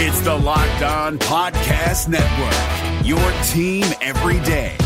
It's 0.00 0.20
the 0.20 0.32
Locked 0.32 0.82
On 0.82 1.18
Podcast 1.18 2.06
Network, 2.06 3.04
your 3.04 3.18
team 3.48 3.84
every 4.00 4.38
day. 4.46 4.76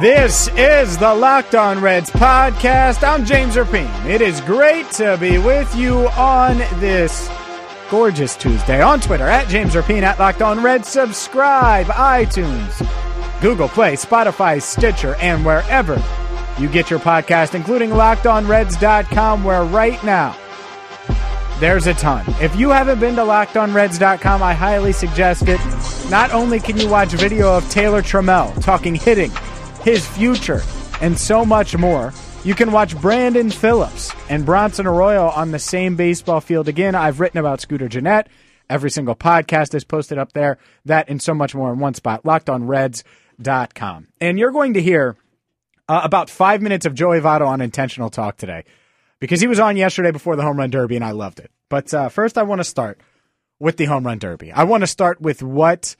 This 0.00 0.48
is 0.56 0.98
the 0.98 1.14
Locked 1.14 1.54
On 1.54 1.80
Reds 1.80 2.10
podcast. 2.10 3.06
I'm 3.06 3.24
James 3.24 3.54
Rapien. 3.54 4.04
It 4.04 4.20
is 4.20 4.40
great 4.40 4.90
to 4.94 5.16
be 5.20 5.38
with 5.38 5.72
you 5.76 6.08
on 6.08 6.58
this 6.80 7.30
gorgeous 7.90 8.34
Tuesday 8.34 8.82
on 8.82 8.98
Twitter 9.00 9.28
at 9.28 9.46
James 9.46 9.74
Rapien 9.74 10.02
at 10.02 10.18
Locked 10.18 10.42
On 10.42 10.60
Reds. 10.60 10.88
Subscribe, 10.88 11.86
iTunes, 11.86 12.80
Google 13.40 13.68
Play, 13.68 13.94
Spotify, 13.94 14.60
Stitcher, 14.60 15.14
and 15.20 15.46
wherever 15.46 16.02
you 16.58 16.68
get 16.68 16.90
your 16.90 17.00
podcast, 17.00 17.54
including 17.54 17.90
LockedOnReds.com, 17.90 19.44
where 19.44 19.64
right 19.64 20.02
now 20.04 20.36
there's 21.60 21.86
a 21.86 21.94
ton. 21.94 22.24
If 22.40 22.54
you 22.56 22.70
haven't 22.70 23.00
been 23.00 23.16
to 23.16 23.22
LockedOnReds.com, 23.22 24.42
I 24.42 24.54
highly 24.54 24.92
suggest 24.92 25.44
it. 25.46 25.60
Not 26.10 26.32
only 26.32 26.60
can 26.60 26.76
you 26.76 26.88
watch 26.88 27.10
video 27.10 27.56
of 27.56 27.68
Taylor 27.70 28.02
Trammell 28.02 28.62
talking 28.62 28.94
hitting, 28.94 29.30
his 29.82 30.06
future, 30.06 30.62
and 31.00 31.18
so 31.18 31.44
much 31.44 31.76
more. 31.76 32.12
You 32.44 32.54
can 32.54 32.72
watch 32.72 33.00
Brandon 33.00 33.50
Phillips 33.50 34.12
and 34.28 34.44
Bronson 34.44 34.86
Arroyo 34.86 35.28
on 35.28 35.50
the 35.50 35.58
same 35.58 35.96
baseball 35.96 36.40
field. 36.40 36.68
Again, 36.68 36.94
I've 36.94 37.20
written 37.20 37.38
about 37.38 37.60
Scooter 37.60 37.88
Gennett. 37.88 38.28
Every 38.68 38.90
single 38.90 39.14
podcast 39.14 39.74
is 39.74 39.84
posted 39.84 40.18
up 40.18 40.32
there. 40.32 40.58
That 40.84 41.08
and 41.08 41.22
so 41.22 41.34
much 41.34 41.54
more 41.54 41.72
in 41.72 41.78
one 41.78 41.94
spot. 41.94 42.24
LockedOnReds.com. 42.24 44.08
And 44.20 44.38
you're 44.38 44.52
going 44.52 44.74
to 44.74 44.82
hear 44.82 45.16
uh, 45.88 46.00
about 46.02 46.30
five 46.30 46.62
minutes 46.62 46.86
of 46.86 46.94
Joey 46.94 47.20
Votto 47.20 47.46
on 47.46 47.60
intentional 47.60 48.10
talk 48.10 48.36
today 48.36 48.64
because 49.20 49.40
he 49.40 49.46
was 49.46 49.60
on 49.60 49.76
yesterday 49.76 50.10
before 50.10 50.36
the 50.36 50.42
home 50.42 50.58
run 50.58 50.70
derby 50.70 50.96
and 50.96 51.04
I 51.04 51.12
loved 51.12 51.40
it. 51.40 51.50
But 51.68 51.92
uh, 51.92 52.08
first, 52.08 52.38
I 52.38 52.42
want 52.42 52.60
to 52.60 52.64
start 52.64 53.00
with 53.58 53.76
the 53.76 53.86
home 53.86 54.04
run 54.06 54.18
derby. 54.18 54.52
I 54.52 54.64
want 54.64 54.82
to 54.82 54.86
start 54.86 55.20
with 55.20 55.42
what 55.42 55.96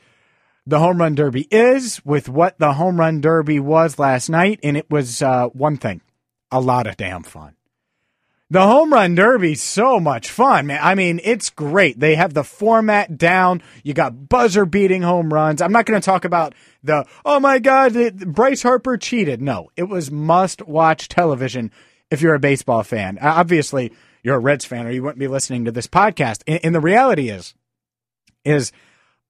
the 0.66 0.78
home 0.78 0.98
run 0.98 1.14
derby 1.14 1.46
is, 1.50 2.04
with 2.04 2.28
what 2.28 2.58
the 2.58 2.72
home 2.74 2.98
run 2.98 3.20
derby 3.20 3.60
was 3.60 3.98
last 3.98 4.28
night, 4.30 4.60
and 4.62 4.76
it 4.76 4.90
was 4.90 5.20
uh, 5.20 5.48
one 5.48 5.76
thing 5.76 6.00
a 6.50 6.60
lot 6.60 6.86
of 6.86 6.96
damn 6.96 7.22
fun. 7.22 7.56
The 8.54 8.68
home 8.68 8.92
run 8.92 9.16
derby, 9.16 9.56
so 9.56 9.98
much 9.98 10.30
fun, 10.30 10.68
man. 10.68 10.78
I 10.80 10.94
mean, 10.94 11.20
it's 11.24 11.50
great. 11.50 11.98
They 11.98 12.14
have 12.14 12.34
the 12.34 12.44
format 12.44 13.18
down. 13.18 13.60
You 13.82 13.94
got 13.94 14.28
buzzer 14.28 14.64
beating 14.64 15.02
home 15.02 15.34
runs. 15.34 15.60
I'm 15.60 15.72
not 15.72 15.86
going 15.86 16.00
to 16.00 16.04
talk 16.04 16.24
about 16.24 16.54
the, 16.84 17.04
oh 17.24 17.40
my 17.40 17.58
God, 17.58 17.94
Bryce 18.14 18.62
Harper 18.62 18.96
cheated. 18.96 19.42
No, 19.42 19.72
it 19.76 19.88
was 19.88 20.12
must 20.12 20.68
watch 20.68 21.08
television 21.08 21.72
if 22.12 22.22
you're 22.22 22.36
a 22.36 22.38
baseball 22.38 22.84
fan. 22.84 23.18
Obviously, 23.20 23.90
you're 24.22 24.36
a 24.36 24.38
Reds 24.38 24.64
fan 24.64 24.86
or 24.86 24.92
you 24.92 25.02
wouldn't 25.02 25.18
be 25.18 25.26
listening 25.26 25.64
to 25.64 25.72
this 25.72 25.88
podcast. 25.88 26.44
And 26.46 26.72
the 26.72 26.80
reality 26.80 27.30
is, 27.30 27.54
is 28.44 28.70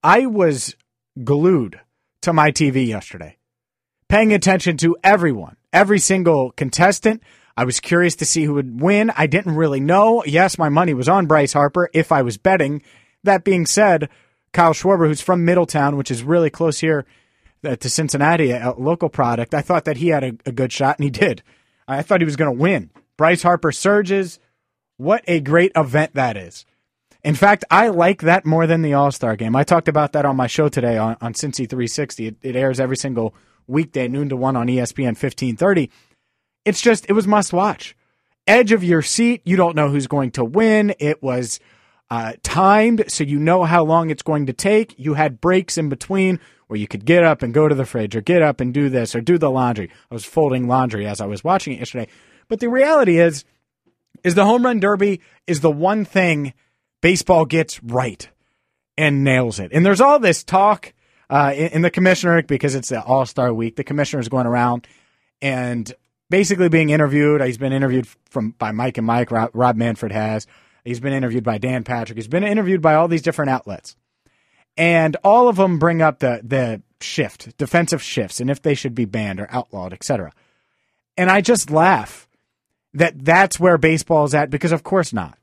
I 0.02 0.26
was 0.26 0.76
glued 1.24 1.80
to 2.20 2.34
my 2.34 2.52
TV 2.52 2.86
yesterday, 2.86 3.38
paying 4.06 4.34
attention 4.34 4.76
to 4.76 4.98
everyone, 5.02 5.56
every 5.72 5.98
single 5.98 6.50
contestant. 6.50 7.22
I 7.56 7.64
was 7.64 7.80
curious 7.80 8.16
to 8.16 8.24
see 8.24 8.44
who 8.44 8.54
would 8.54 8.80
win. 8.80 9.10
I 9.16 9.26
didn't 9.26 9.54
really 9.54 9.80
know. 9.80 10.24
Yes, 10.24 10.58
my 10.58 10.68
money 10.68 10.94
was 10.94 11.08
on 11.08 11.26
Bryce 11.26 11.52
Harper 11.52 11.88
if 11.92 12.10
I 12.10 12.22
was 12.22 12.36
betting. 12.36 12.82
That 13.22 13.44
being 13.44 13.64
said, 13.64 14.08
Kyle 14.52 14.72
Schwarber, 14.72 15.06
who's 15.06 15.20
from 15.20 15.44
Middletown, 15.44 15.96
which 15.96 16.10
is 16.10 16.22
really 16.22 16.50
close 16.50 16.80
here 16.80 17.04
uh, 17.64 17.76
to 17.76 17.88
Cincinnati, 17.88 18.50
a 18.50 18.74
local 18.76 19.08
product, 19.08 19.54
I 19.54 19.62
thought 19.62 19.84
that 19.84 19.98
he 19.98 20.08
had 20.08 20.24
a, 20.24 20.32
a 20.46 20.52
good 20.52 20.72
shot, 20.72 20.98
and 20.98 21.04
he 21.04 21.10
did. 21.10 21.42
I 21.86 22.02
thought 22.02 22.20
he 22.20 22.26
was 22.26 22.36
going 22.36 22.54
to 22.54 22.60
win. 22.60 22.90
Bryce 23.16 23.42
Harper 23.42 23.72
surges. 23.72 24.40
What 24.96 25.24
a 25.26 25.40
great 25.40 25.72
event 25.76 26.14
that 26.14 26.36
is. 26.36 26.64
In 27.22 27.34
fact, 27.34 27.64
I 27.70 27.88
like 27.88 28.22
that 28.22 28.44
more 28.44 28.66
than 28.66 28.82
the 28.82 28.94
All 28.94 29.10
Star 29.10 29.34
game. 29.36 29.56
I 29.56 29.64
talked 29.64 29.88
about 29.88 30.12
that 30.12 30.26
on 30.26 30.36
my 30.36 30.46
show 30.46 30.68
today 30.68 30.98
on, 30.98 31.16
on 31.20 31.32
Cincy 31.32 31.68
360. 31.68 32.26
It, 32.26 32.36
it 32.42 32.56
airs 32.56 32.80
every 32.80 32.96
single 32.96 33.34
weekday, 33.66 34.08
noon 34.08 34.28
to 34.28 34.36
1 34.36 34.56
on 34.56 34.66
ESPN 34.66 35.16
1530. 35.16 35.90
It's 36.64 36.80
just, 36.80 37.06
it 37.08 37.12
was 37.12 37.26
must 37.26 37.52
watch. 37.52 37.96
Edge 38.46 38.72
of 38.72 38.84
your 38.84 39.02
seat. 39.02 39.42
You 39.44 39.56
don't 39.56 39.76
know 39.76 39.88
who's 39.88 40.06
going 40.06 40.32
to 40.32 40.44
win. 40.44 40.94
It 40.98 41.22
was 41.22 41.60
uh, 42.10 42.34
timed, 42.42 43.04
so 43.08 43.24
you 43.24 43.38
know 43.38 43.64
how 43.64 43.84
long 43.84 44.10
it's 44.10 44.22
going 44.22 44.46
to 44.46 44.52
take. 44.52 44.94
You 44.98 45.14
had 45.14 45.40
breaks 45.40 45.78
in 45.78 45.88
between 45.88 46.40
where 46.66 46.78
you 46.78 46.86
could 46.86 47.04
get 47.04 47.24
up 47.24 47.42
and 47.42 47.54
go 47.54 47.68
to 47.68 47.74
the 47.74 47.84
fridge 47.84 48.16
or 48.16 48.20
get 48.20 48.42
up 48.42 48.60
and 48.60 48.72
do 48.72 48.88
this 48.88 49.14
or 49.14 49.20
do 49.20 49.38
the 49.38 49.50
laundry. 49.50 49.90
I 50.10 50.14
was 50.14 50.24
folding 50.24 50.68
laundry 50.68 51.06
as 51.06 51.20
I 51.20 51.26
was 51.26 51.44
watching 51.44 51.74
it 51.74 51.78
yesterday. 51.78 52.08
But 52.48 52.60
the 52.60 52.68
reality 52.68 53.18
is, 53.18 53.44
is 54.22 54.34
the 54.34 54.44
home 54.44 54.64
run 54.64 54.80
derby 54.80 55.20
is 55.46 55.60
the 55.60 55.70
one 55.70 56.04
thing 56.04 56.54
baseball 57.00 57.44
gets 57.44 57.82
right 57.82 58.28
and 58.96 59.24
nails 59.24 59.58
it. 59.58 59.72
And 59.72 59.84
there's 59.84 60.00
all 60.00 60.18
this 60.18 60.44
talk 60.44 60.92
uh, 61.28 61.52
in, 61.54 61.68
in, 61.68 61.82
the 61.82 61.90
commissioner 61.90 62.42
because 62.42 62.74
it's 62.74 62.90
the 62.90 63.02
All 63.02 63.26
Star 63.26 63.52
Week. 63.52 63.76
The 63.76 63.84
commissioner 63.84 64.20
is 64.20 64.28
going 64.28 64.46
around 64.46 64.86
and 65.42 65.92
basically 66.30 66.68
being 66.68 66.90
interviewed. 66.90 67.42
He's 67.42 67.58
been 67.58 67.72
interviewed 67.72 68.06
from 68.30 68.50
by 68.50 68.72
Mike 68.72 68.98
and 68.98 69.06
Mike. 69.06 69.30
Rob, 69.30 69.50
Rob 69.54 69.76
Manfred 69.76 70.12
has. 70.12 70.46
He's 70.84 71.00
been 71.00 71.12
interviewed 71.12 71.44
by 71.44 71.58
Dan 71.58 71.84
Patrick. 71.84 72.18
He's 72.18 72.28
been 72.28 72.44
interviewed 72.44 72.82
by 72.82 72.94
all 72.94 73.08
these 73.08 73.22
different 73.22 73.50
outlets, 73.50 73.96
and 74.76 75.16
all 75.24 75.48
of 75.48 75.56
them 75.56 75.78
bring 75.78 76.02
up 76.02 76.18
the 76.18 76.40
the 76.44 76.82
shift, 77.00 77.56
defensive 77.56 78.02
shifts, 78.02 78.40
and 78.40 78.50
if 78.50 78.62
they 78.62 78.74
should 78.74 78.94
be 78.94 79.04
banned 79.04 79.40
or 79.40 79.48
outlawed, 79.50 79.92
etc. 79.92 80.32
And 81.16 81.30
I 81.30 81.40
just 81.40 81.70
laugh 81.70 82.28
that 82.92 83.24
that's 83.24 83.60
where 83.60 83.78
baseball 83.78 84.24
is 84.24 84.34
at 84.34 84.50
because 84.50 84.72
of 84.72 84.82
course 84.82 85.12
not. 85.12 85.38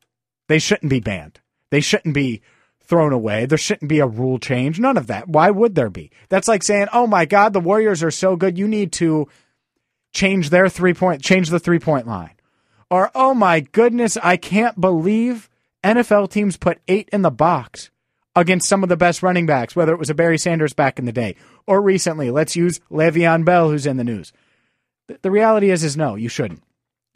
They 0.48 0.60
shouldn't 0.60 0.90
be 0.90 1.00
banned. 1.00 1.40
They 1.70 1.82
shouldn't 1.82 2.14
be 2.14 2.42
thrown 2.84 3.14
away. 3.14 3.46
There 3.46 3.58
shouldn't 3.58 3.90
be 3.90 4.00
a 4.00 4.08
rule 4.08 4.38
change. 4.38 4.80
None 4.80 4.98
of 4.98 5.08
that. 5.08 5.30
Why 5.30 5.50
would 5.50 5.76
there 5.76 5.90
be? 5.90 6.12
That's 6.30 6.48
like 6.48 6.62
saying, 6.62 6.88
"Oh 6.92 7.08
my 7.08 7.26
God, 7.26 7.54
the 7.54 7.60
Warriors 7.60 8.04
are 8.04 8.12
so 8.12 8.36
good. 8.36 8.58
You 8.58 8.68
need 8.68 8.92
to 8.94 9.28
change 10.14 10.50
their 10.50 10.70
three 10.70 10.94
point, 10.94 11.22
change 11.22 11.50
the 11.50 11.60
three 11.60 11.80
point 11.80 12.08
line." 12.08 12.32
Or, 12.90 13.12
"Oh 13.16 13.34
my 13.34 13.62
goodness, 13.62 14.18
I 14.22 14.38
can't 14.38 14.80
believe 14.80 15.50
NFL 15.84 16.30
teams 16.30 16.58
put 16.58 16.80
eight 16.88 17.10
in 17.12 17.22
the 17.22 17.32
box 17.32 17.90
against 18.36 18.68
some 18.68 18.84
of 18.84 18.90
the 18.90 18.98
best 18.98 19.24
running 19.24 19.46
backs, 19.46 19.76
whether 19.76 19.94
it 19.94 20.00
was 20.00 20.10
a 20.10 20.16
Barry 20.16 20.38
Sanders 20.38 20.74
back 20.74 21.00
in 21.00 21.06
the 21.06 21.12
day 21.12 21.36
or 21.66 21.82
recently. 21.82 22.32
Let's 22.32 22.56
use 22.56 22.80
Le'Veon 22.92 23.46
Bell, 23.46 23.70
who's 23.70 23.86
in 23.86 23.98
the 23.98 24.04
news." 24.04 24.32
The 25.22 25.32
reality 25.32 25.72
is, 25.72 25.84
is 25.84 25.98
no, 25.98 26.16
you 26.16 26.30
shouldn't. 26.30 26.64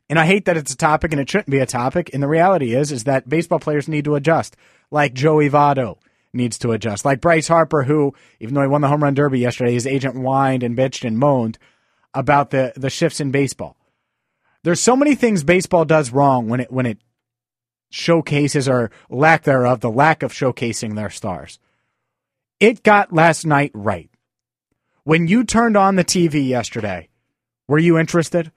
And 0.09 0.19
I 0.19 0.25
hate 0.25 0.45
that 0.45 0.57
it's 0.57 0.73
a 0.73 0.78
topic 0.78 1.11
and 1.11 1.22
it 1.22 1.29
shouldn't 1.29 1.50
be 1.50 1.59
a 1.59 1.66
topic. 1.66 2.11
And 2.13 2.22
the 2.22 2.28
reality 2.28 2.75
is, 2.75 2.91
is 2.91 3.05
that 3.05 3.28
baseball 3.28 3.59
players 3.59 3.88
need 3.88 4.05
to 4.05 4.16
adjust, 4.16 4.55
like 4.91 5.13
Joey 5.13 5.50
Votto 5.50 5.97
needs 6.34 6.59
to 6.59 6.72
adjust, 6.72 7.05
like 7.05 7.22
Bryce 7.22 7.47
Harper, 7.47 7.84
who, 7.84 8.13
even 8.39 8.53
though 8.53 8.61
he 8.61 8.67
won 8.67 8.81
the 8.81 8.88
home 8.88 9.03
run 9.03 9.13
derby 9.13 9.39
yesterday, 9.39 9.73
his 9.73 9.88
agent 9.88 10.16
whined 10.16 10.63
and 10.63 10.78
bitched 10.78 11.07
and 11.07 11.17
moaned 11.17 11.57
about 12.16 12.50
the, 12.50 12.74
the 12.76 12.90
shifts 12.90 13.20
in 13.20 13.31
baseball. 13.31 13.78
There's 14.64 14.80
so 14.80 14.96
many 14.96 15.14
things 15.14 15.44
baseball 15.44 15.86
does 15.86 16.12
wrong 16.12 16.50
when 16.50 16.62
it, 16.62 16.72
when 16.72 16.86
it 16.86 16.98
showcases 17.92 18.68
or 18.68 18.90
lack 19.09 19.44
thereof, 19.44 19.81
the 19.81 19.92
lack 19.92 20.24
of 20.24 20.34
showcasing 20.34 20.96
their 20.96 21.09
stars. 21.09 21.59
It 22.59 22.81
got 22.81 23.14
last 23.14 23.46
night 23.46 23.72
right. 23.74 24.09
When 25.03 25.28
you 25.28 25.44
turned 25.44 25.78
on 25.78 25.98
the 25.98 26.03
TV 26.03 26.48
yesterday, 26.48 27.09
were 27.68 27.78
you 27.78 27.98
interested? 27.98 28.52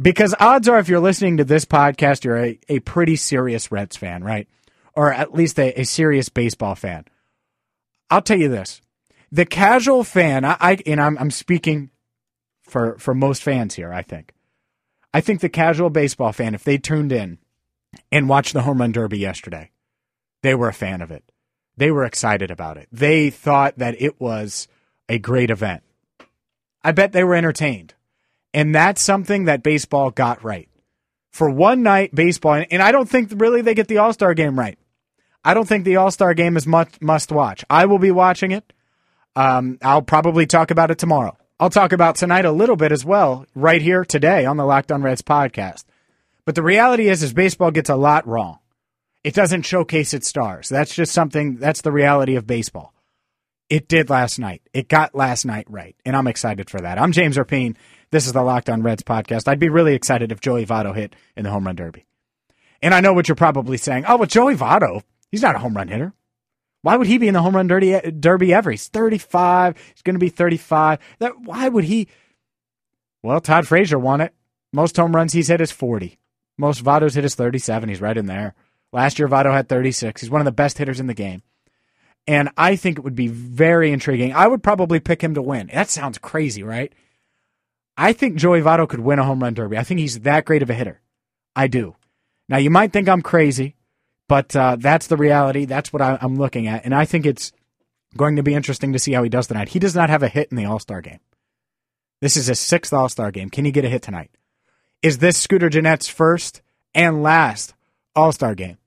Because 0.00 0.34
odds 0.40 0.68
are, 0.68 0.78
if 0.78 0.88
you're 0.88 0.98
listening 0.98 1.36
to 1.36 1.44
this 1.44 1.64
podcast, 1.64 2.24
you're 2.24 2.38
a, 2.38 2.58
a 2.68 2.80
pretty 2.80 3.16
serious 3.16 3.70
Reds 3.70 3.96
fan, 3.96 4.24
right? 4.24 4.48
Or 4.94 5.12
at 5.12 5.34
least 5.34 5.58
a, 5.58 5.80
a 5.80 5.84
serious 5.84 6.28
baseball 6.28 6.74
fan. 6.74 7.04
I'll 8.10 8.22
tell 8.22 8.38
you 8.38 8.48
this 8.48 8.80
the 9.30 9.44
casual 9.44 10.04
fan, 10.04 10.44
I, 10.44 10.56
I 10.60 10.78
and 10.86 11.00
I'm, 11.00 11.18
I'm 11.18 11.30
speaking 11.30 11.90
for, 12.68 12.98
for 12.98 13.14
most 13.14 13.42
fans 13.42 13.74
here, 13.74 13.92
I 13.92 14.02
think. 14.02 14.32
I 15.12 15.20
think 15.20 15.40
the 15.40 15.48
casual 15.48 15.90
baseball 15.90 16.32
fan, 16.32 16.54
if 16.54 16.64
they 16.64 16.78
tuned 16.78 17.12
in 17.12 17.38
and 18.12 18.28
watched 18.28 18.52
the 18.52 18.62
home 18.62 18.80
run 18.80 18.92
derby 18.92 19.18
yesterday, 19.18 19.70
they 20.42 20.54
were 20.54 20.68
a 20.68 20.74
fan 20.74 21.00
of 21.00 21.10
it. 21.10 21.24
They 21.76 21.90
were 21.90 22.04
excited 22.04 22.50
about 22.50 22.76
it. 22.76 22.88
They 22.92 23.30
thought 23.30 23.78
that 23.78 24.00
it 24.00 24.20
was 24.20 24.68
a 25.08 25.18
great 25.18 25.50
event. 25.50 25.82
I 26.82 26.92
bet 26.92 27.12
they 27.12 27.24
were 27.24 27.34
entertained. 27.34 27.94
And 28.52 28.74
that's 28.74 29.00
something 29.00 29.44
that 29.44 29.62
baseball 29.62 30.10
got 30.10 30.42
right. 30.42 30.68
For 31.30 31.48
one 31.48 31.82
night, 31.82 32.14
baseball, 32.14 32.64
and 32.70 32.82
I 32.82 32.90
don't 32.90 33.08
think 33.08 33.32
really 33.36 33.62
they 33.62 33.74
get 33.74 33.88
the 33.88 33.98
All 33.98 34.12
Star 34.12 34.34
game 34.34 34.58
right. 34.58 34.78
I 35.44 35.54
don't 35.54 35.68
think 35.68 35.84
the 35.84 35.96
All 35.96 36.10
Star 36.10 36.34
game 36.34 36.56
is 36.56 36.66
must, 36.66 37.00
must 37.00 37.30
watch. 37.30 37.64
I 37.70 37.86
will 37.86 37.98
be 37.98 38.10
watching 38.10 38.50
it. 38.50 38.72
Um, 39.36 39.78
I'll 39.82 40.02
probably 40.02 40.46
talk 40.46 40.70
about 40.70 40.90
it 40.90 40.98
tomorrow. 40.98 41.36
I'll 41.60 41.70
talk 41.70 41.92
about 41.92 42.14
tonight 42.14 42.44
a 42.44 42.52
little 42.52 42.76
bit 42.76 42.92
as 42.92 43.04
well, 43.04 43.44
right 43.52 43.82
here 43.82 44.04
today 44.04 44.44
on 44.46 44.56
the 44.56 44.64
Locked 44.64 44.92
On 44.92 45.02
Reds 45.02 45.22
podcast. 45.22 45.84
But 46.44 46.54
the 46.54 46.62
reality 46.62 47.08
is, 47.08 47.24
is 47.24 47.32
baseball 47.32 47.72
gets 47.72 47.90
a 47.90 47.96
lot 47.96 48.28
wrong. 48.28 48.60
It 49.24 49.34
doesn't 49.34 49.62
showcase 49.62 50.14
its 50.14 50.28
stars. 50.28 50.68
That's 50.68 50.94
just 50.94 51.12
something. 51.12 51.56
That's 51.56 51.82
the 51.82 51.90
reality 51.90 52.36
of 52.36 52.46
baseball. 52.46 52.94
It 53.68 53.88
did 53.88 54.08
last 54.08 54.38
night. 54.38 54.62
It 54.72 54.88
got 54.88 55.16
last 55.16 55.44
night 55.44 55.66
right, 55.68 55.96
and 56.06 56.14
I'm 56.14 56.28
excited 56.28 56.70
for 56.70 56.80
that. 56.80 56.96
I'm 56.96 57.10
James 57.10 57.36
Rapien. 57.36 57.74
This 58.12 58.26
is 58.26 58.32
the 58.32 58.42
Locked 58.42 58.70
On 58.70 58.84
Reds 58.84 59.02
podcast. 59.02 59.48
I'd 59.48 59.58
be 59.58 59.68
really 59.68 59.94
excited 59.94 60.30
if 60.30 60.40
Joey 60.40 60.64
Votto 60.64 60.94
hit 60.94 61.16
in 61.36 61.42
the 61.42 61.50
home 61.50 61.66
run 61.66 61.74
derby. 61.74 62.06
And 62.80 62.94
I 62.94 63.00
know 63.00 63.14
what 63.14 63.26
you're 63.26 63.34
probably 63.34 63.78
saying. 63.78 64.04
Oh, 64.06 64.16
but 64.16 64.28
Joey 64.28 64.54
Votto, 64.54 65.02
he's 65.32 65.42
not 65.42 65.56
a 65.56 65.58
home 65.58 65.76
run 65.76 65.88
hitter. 65.88 66.14
Why 66.82 66.96
would 66.96 67.06
he 67.06 67.18
be 67.18 67.28
in 67.28 67.34
the 67.34 67.42
home 67.42 67.56
run 67.56 67.66
derby, 67.66 68.00
derby 68.12 68.54
ever? 68.54 68.70
He's 68.70 68.88
35. 68.88 69.76
He's 69.76 70.02
going 70.02 70.14
to 70.14 70.20
be 70.20 70.28
35. 70.28 70.98
That, 71.18 71.40
why 71.40 71.68
would 71.68 71.84
he? 71.84 72.08
Well, 73.22 73.40
Todd 73.40 73.66
Frazier 73.66 73.98
won 73.98 74.20
it. 74.20 74.32
Most 74.72 74.96
home 74.96 75.14
runs 75.14 75.32
he's 75.32 75.48
hit 75.48 75.60
is 75.60 75.72
40. 75.72 76.18
Most 76.56 76.84
Votto's 76.84 77.14
hit 77.14 77.24
is 77.24 77.34
37. 77.34 77.88
He's 77.88 78.00
right 78.00 78.16
in 78.16 78.26
there. 78.26 78.54
Last 78.92 79.18
year, 79.18 79.28
Votto 79.28 79.52
had 79.52 79.68
36. 79.68 80.20
He's 80.20 80.30
one 80.30 80.40
of 80.40 80.44
the 80.44 80.52
best 80.52 80.78
hitters 80.78 81.00
in 81.00 81.06
the 81.06 81.14
game. 81.14 81.42
And 82.26 82.50
I 82.56 82.76
think 82.76 82.98
it 82.98 83.04
would 83.04 83.14
be 83.14 83.28
very 83.28 83.90
intriguing. 83.90 84.34
I 84.34 84.46
would 84.46 84.62
probably 84.62 85.00
pick 85.00 85.22
him 85.22 85.34
to 85.34 85.42
win. 85.42 85.70
That 85.72 85.88
sounds 85.88 86.18
crazy, 86.18 86.62
right? 86.62 86.92
I 87.96 88.12
think 88.12 88.36
Joey 88.36 88.60
Votto 88.60 88.88
could 88.88 89.00
win 89.00 89.18
a 89.18 89.24
home 89.24 89.42
run 89.42 89.54
derby. 89.54 89.78
I 89.78 89.82
think 89.82 90.00
he's 90.00 90.20
that 90.20 90.44
great 90.44 90.62
of 90.62 90.70
a 90.70 90.74
hitter. 90.74 91.00
I 91.56 91.66
do. 91.66 91.96
Now, 92.48 92.58
you 92.58 92.70
might 92.70 92.92
think 92.92 93.08
I'm 93.08 93.22
crazy, 93.22 93.76
but 94.28 94.54
uh, 94.54 94.76
that's 94.78 95.06
the 95.06 95.16
reality. 95.16 95.64
That's 95.64 95.92
what 95.92 96.02
I, 96.02 96.18
I'm 96.20 96.36
looking 96.36 96.66
at. 96.66 96.84
And 96.84 96.94
I 96.94 97.04
think 97.04 97.26
it's 97.26 97.52
going 98.16 98.36
to 98.36 98.42
be 98.42 98.54
interesting 98.54 98.92
to 98.92 98.98
see 98.98 99.12
how 99.12 99.22
he 99.22 99.28
does 99.28 99.46
tonight. 99.46 99.70
He 99.70 99.78
does 99.78 99.94
not 99.94 100.10
have 100.10 100.22
a 100.22 100.28
hit 100.28 100.48
in 100.50 100.56
the 100.56 100.66
All 100.66 100.78
Star 100.78 101.00
game. 101.00 101.20
This 102.20 102.36
is 102.36 102.46
his 102.46 102.60
sixth 102.60 102.92
All 102.92 103.08
Star 103.08 103.30
game. 103.30 103.50
Can 103.50 103.64
he 103.64 103.70
get 103.70 103.84
a 103.84 103.88
hit 103.88 104.02
tonight? 104.02 104.30
Is 105.02 105.18
this 105.18 105.36
Scooter 105.36 105.68
Gennett's 105.68 106.08
first 106.08 106.62
and 106.94 107.22
last 107.22 107.74
All 108.14 108.32
Star 108.32 108.54
game? 108.54 108.78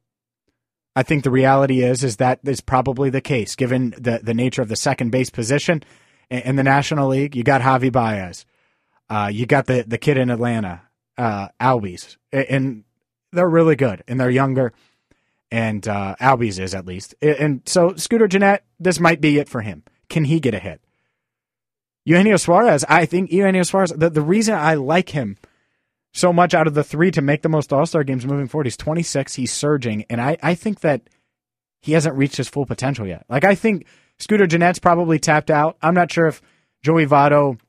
I 0.96 1.04
think 1.04 1.24
the 1.24 1.32
reality 1.32 1.84
is 1.84 2.04
is 2.04 2.18
that 2.18 2.40
is 2.44 2.62
probably 2.62 3.10
the 3.10 3.22
case 3.22 3.56
given 3.56 3.92
the 3.98 4.20
the 4.22 4.34
nature 4.34 4.62
of 4.62 4.68
the 4.68 4.76
second 4.76 5.12
base 5.12 5.30
position 5.30 5.84
in, 6.30 6.58
the 6.58 6.64
National 6.64 7.08
League. 7.08 7.36
You 7.36 7.44
got 7.44 7.62
Javi 7.62 7.92
Baez, 7.92 8.46
uh, 9.10 9.30
you 9.32 9.46
got 9.46 9.68
the 9.68 9.86
the 9.88 9.98
kid 9.98 10.18
in 10.18 10.30
Atlanta, 10.30 10.82
uh, 11.18 11.48
Albies, 11.62 12.18
and 12.34 12.84
they're 13.32 13.50
really 13.50 13.78
good 13.78 14.04
and 14.08 14.20
they're 14.20 14.30
younger, 14.30 14.74
and 15.52 15.86
uh, 15.88 16.16
Albies 16.20 16.60
is 16.60 16.74
at 16.74 16.86
least, 16.86 17.16
and 17.22 17.62
so 17.66 17.96
Scooter 17.96 18.28
Gennett, 18.28 18.64
this 18.80 19.00
might 19.00 19.22
be 19.22 19.38
it 19.38 19.50
for 19.50 19.62
him. 19.62 19.84
Can 20.10 20.24
he 20.26 20.40
get 20.40 20.54
a 20.54 20.60
hit? 20.60 20.82
Eugenio 22.06 22.38
Suarez, 22.38 22.84
I 22.90 23.06
think 23.06 23.32
Eugenio 23.32 23.64
Suarez. 23.64 23.92
The 23.92 24.10
the 24.10 24.22
reason 24.22 24.56
I 24.56 24.76
like 24.76 25.10
him 25.10 25.38
so 26.14 26.34
much 26.34 26.54
out 26.54 26.68
of 26.68 26.74
the 26.74 26.84
three 26.84 27.12
to 27.12 27.22
make 27.22 27.42
the 27.42 27.50
most 27.50 27.72
All 27.72 27.86
Star 27.86 28.04
games 28.04 28.26
moving 28.26 28.48
forward. 28.48 28.66
He's 28.66 28.78
26. 28.78 29.36
He's 29.36 29.54
surging, 29.54 30.06
and 30.10 30.20
I 30.20 30.38
I 30.42 30.56
think 30.56 30.80
that 30.82 31.02
he 31.82 31.94
hasn't 31.94 32.16
reached 32.16 32.38
his 32.38 32.50
full 32.50 32.66
potential 32.66 33.08
yet. 33.08 33.26
Like 33.30 33.44
I 33.44 33.56
think 33.56 33.86
Scooter 34.20 34.48
Gennett's 34.48 34.80
probably 34.80 35.20
tapped 35.20 35.52
out. 35.52 35.78
I'm 35.82 35.94
not 35.94 36.12
sure 36.12 36.28
if 36.28 36.42
Joey 36.84 37.06
Votto 37.06 37.60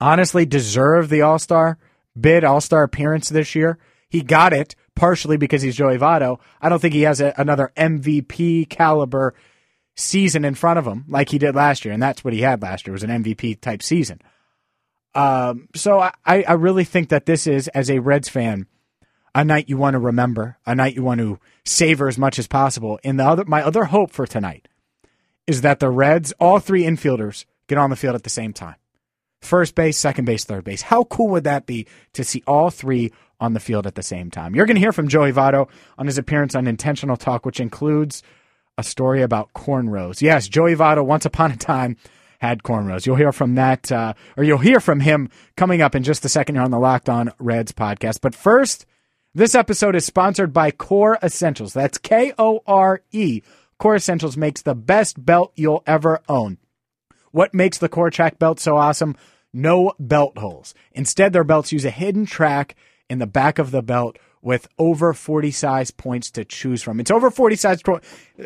honestly 0.00 0.46
deserved 0.46 1.10
the 1.10 1.22
All 1.22 1.38
Star 1.38 1.78
bid, 2.18 2.44
All 2.44 2.60
Star 2.60 2.82
appearance 2.82 3.28
this 3.28 3.54
year. 3.54 3.78
He 4.08 4.22
got 4.22 4.52
it 4.52 4.74
partially 4.98 5.36
because 5.36 5.62
he's 5.62 5.76
Joey 5.76 5.96
Votto. 5.96 6.40
I 6.60 6.68
don't 6.68 6.80
think 6.80 6.92
he 6.92 7.02
has 7.02 7.20
a, 7.20 7.32
another 7.36 7.72
MVP 7.76 8.68
caliber 8.68 9.34
season 9.94 10.44
in 10.44 10.54
front 10.54 10.78
of 10.78 10.86
him 10.86 11.04
like 11.08 11.28
he 11.28 11.38
did 11.38 11.54
last 11.54 11.84
year, 11.84 11.94
and 11.94 12.02
that's 12.02 12.24
what 12.24 12.34
he 12.34 12.40
had 12.40 12.60
last 12.60 12.86
year 12.86 12.92
was 12.92 13.04
an 13.04 13.22
MVP 13.22 13.60
type 13.60 13.82
season. 13.82 14.20
Um, 15.14 15.68
so 15.74 16.00
I, 16.00 16.12
I 16.26 16.52
really 16.52 16.84
think 16.84 17.10
that 17.10 17.26
this 17.26 17.46
is, 17.46 17.68
as 17.68 17.90
a 17.90 18.00
Reds 18.00 18.28
fan, 18.28 18.66
a 19.34 19.44
night 19.44 19.68
you 19.68 19.76
want 19.76 19.94
to 19.94 20.00
remember, 20.00 20.58
a 20.66 20.74
night 20.74 20.96
you 20.96 21.04
want 21.04 21.20
to 21.20 21.38
savor 21.64 22.08
as 22.08 22.18
much 22.18 22.38
as 22.38 22.48
possible. 22.48 22.98
And 23.04 23.20
the 23.20 23.24
other, 23.24 23.44
my 23.44 23.62
other 23.62 23.84
hope 23.84 24.10
for 24.10 24.26
tonight 24.26 24.66
is 25.46 25.60
that 25.60 25.78
the 25.78 25.90
Reds, 25.90 26.32
all 26.40 26.58
three 26.58 26.82
infielders, 26.82 27.44
get 27.68 27.78
on 27.78 27.90
the 27.90 27.96
field 27.96 28.16
at 28.16 28.24
the 28.24 28.30
same 28.30 28.52
time. 28.52 28.76
First 29.40 29.76
base, 29.76 29.96
second 29.96 30.24
base, 30.24 30.44
third 30.44 30.64
base. 30.64 30.82
How 30.82 31.04
cool 31.04 31.28
would 31.28 31.44
that 31.44 31.66
be 31.66 31.86
to 32.14 32.24
see 32.24 32.42
all 32.46 32.70
three 32.70 33.12
on 33.40 33.52
the 33.52 33.60
field 33.60 33.86
at 33.86 33.94
the 33.94 34.02
same 34.02 34.30
time? 34.30 34.54
You're 34.54 34.66
going 34.66 34.76
to 34.76 34.80
hear 34.80 34.92
from 34.92 35.08
Joey 35.08 35.32
Votto 35.32 35.68
on 35.96 36.06
his 36.06 36.18
appearance 36.18 36.54
on 36.54 36.66
Intentional 36.66 37.16
Talk, 37.16 37.46
which 37.46 37.60
includes 37.60 38.22
a 38.76 38.82
story 38.82 39.22
about 39.22 39.52
cornrows. 39.52 40.20
Yes, 40.22 40.48
Joey 40.48 40.74
Votto, 40.74 41.04
once 41.04 41.24
upon 41.24 41.50
a 41.50 41.56
time, 41.56 41.96
had 42.38 42.62
cornrows. 42.62 43.06
You'll 43.06 43.16
hear 43.16 43.32
from 43.32 43.56
that, 43.56 43.90
uh, 43.90 44.14
or 44.36 44.44
you'll 44.44 44.58
hear 44.58 44.80
from 44.80 45.00
him 45.00 45.28
coming 45.56 45.82
up 45.82 45.94
in 45.94 46.04
just 46.04 46.24
a 46.24 46.28
second 46.28 46.54
here 46.54 46.64
on 46.64 46.70
the 46.70 46.78
Locked 46.78 47.08
On 47.08 47.32
Reds 47.38 47.72
podcast. 47.72 48.20
But 48.22 48.34
first, 48.34 48.86
this 49.34 49.54
episode 49.54 49.96
is 49.96 50.04
sponsored 50.04 50.52
by 50.52 50.70
Kore 50.70 51.18
Essentials. 51.22 51.72
That's 51.72 51.98
K 51.98 52.32
O 52.38 52.60
R 52.66 53.02
E. 53.10 53.42
Kore 53.78 53.96
Essentials 53.96 54.36
makes 54.36 54.62
the 54.62 54.74
best 54.74 55.24
belt 55.24 55.52
you'll 55.56 55.82
ever 55.86 56.20
own. 56.28 56.58
What 57.30 57.54
makes 57.54 57.78
the 57.78 57.88
Core 57.88 58.10
Track 58.10 58.38
belt 58.38 58.58
so 58.58 58.76
awesome? 58.76 59.16
No 59.52 59.92
belt 59.98 60.38
holes. 60.38 60.74
Instead, 60.92 61.32
their 61.32 61.44
belts 61.44 61.72
use 61.72 61.84
a 61.84 61.90
hidden 61.90 62.26
track 62.26 62.74
in 63.08 63.18
the 63.18 63.26
back 63.26 63.58
of 63.58 63.70
the 63.70 63.82
belt 63.82 64.18
with 64.42 64.68
over 64.78 65.12
40 65.12 65.50
size 65.50 65.90
points 65.90 66.30
to 66.32 66.44
choose 66.44 66.82
from. 66.82 67.00
It's 67.00 67.10
over 67.10 67.30
40 67.30 67.56
size, 67.56 67.82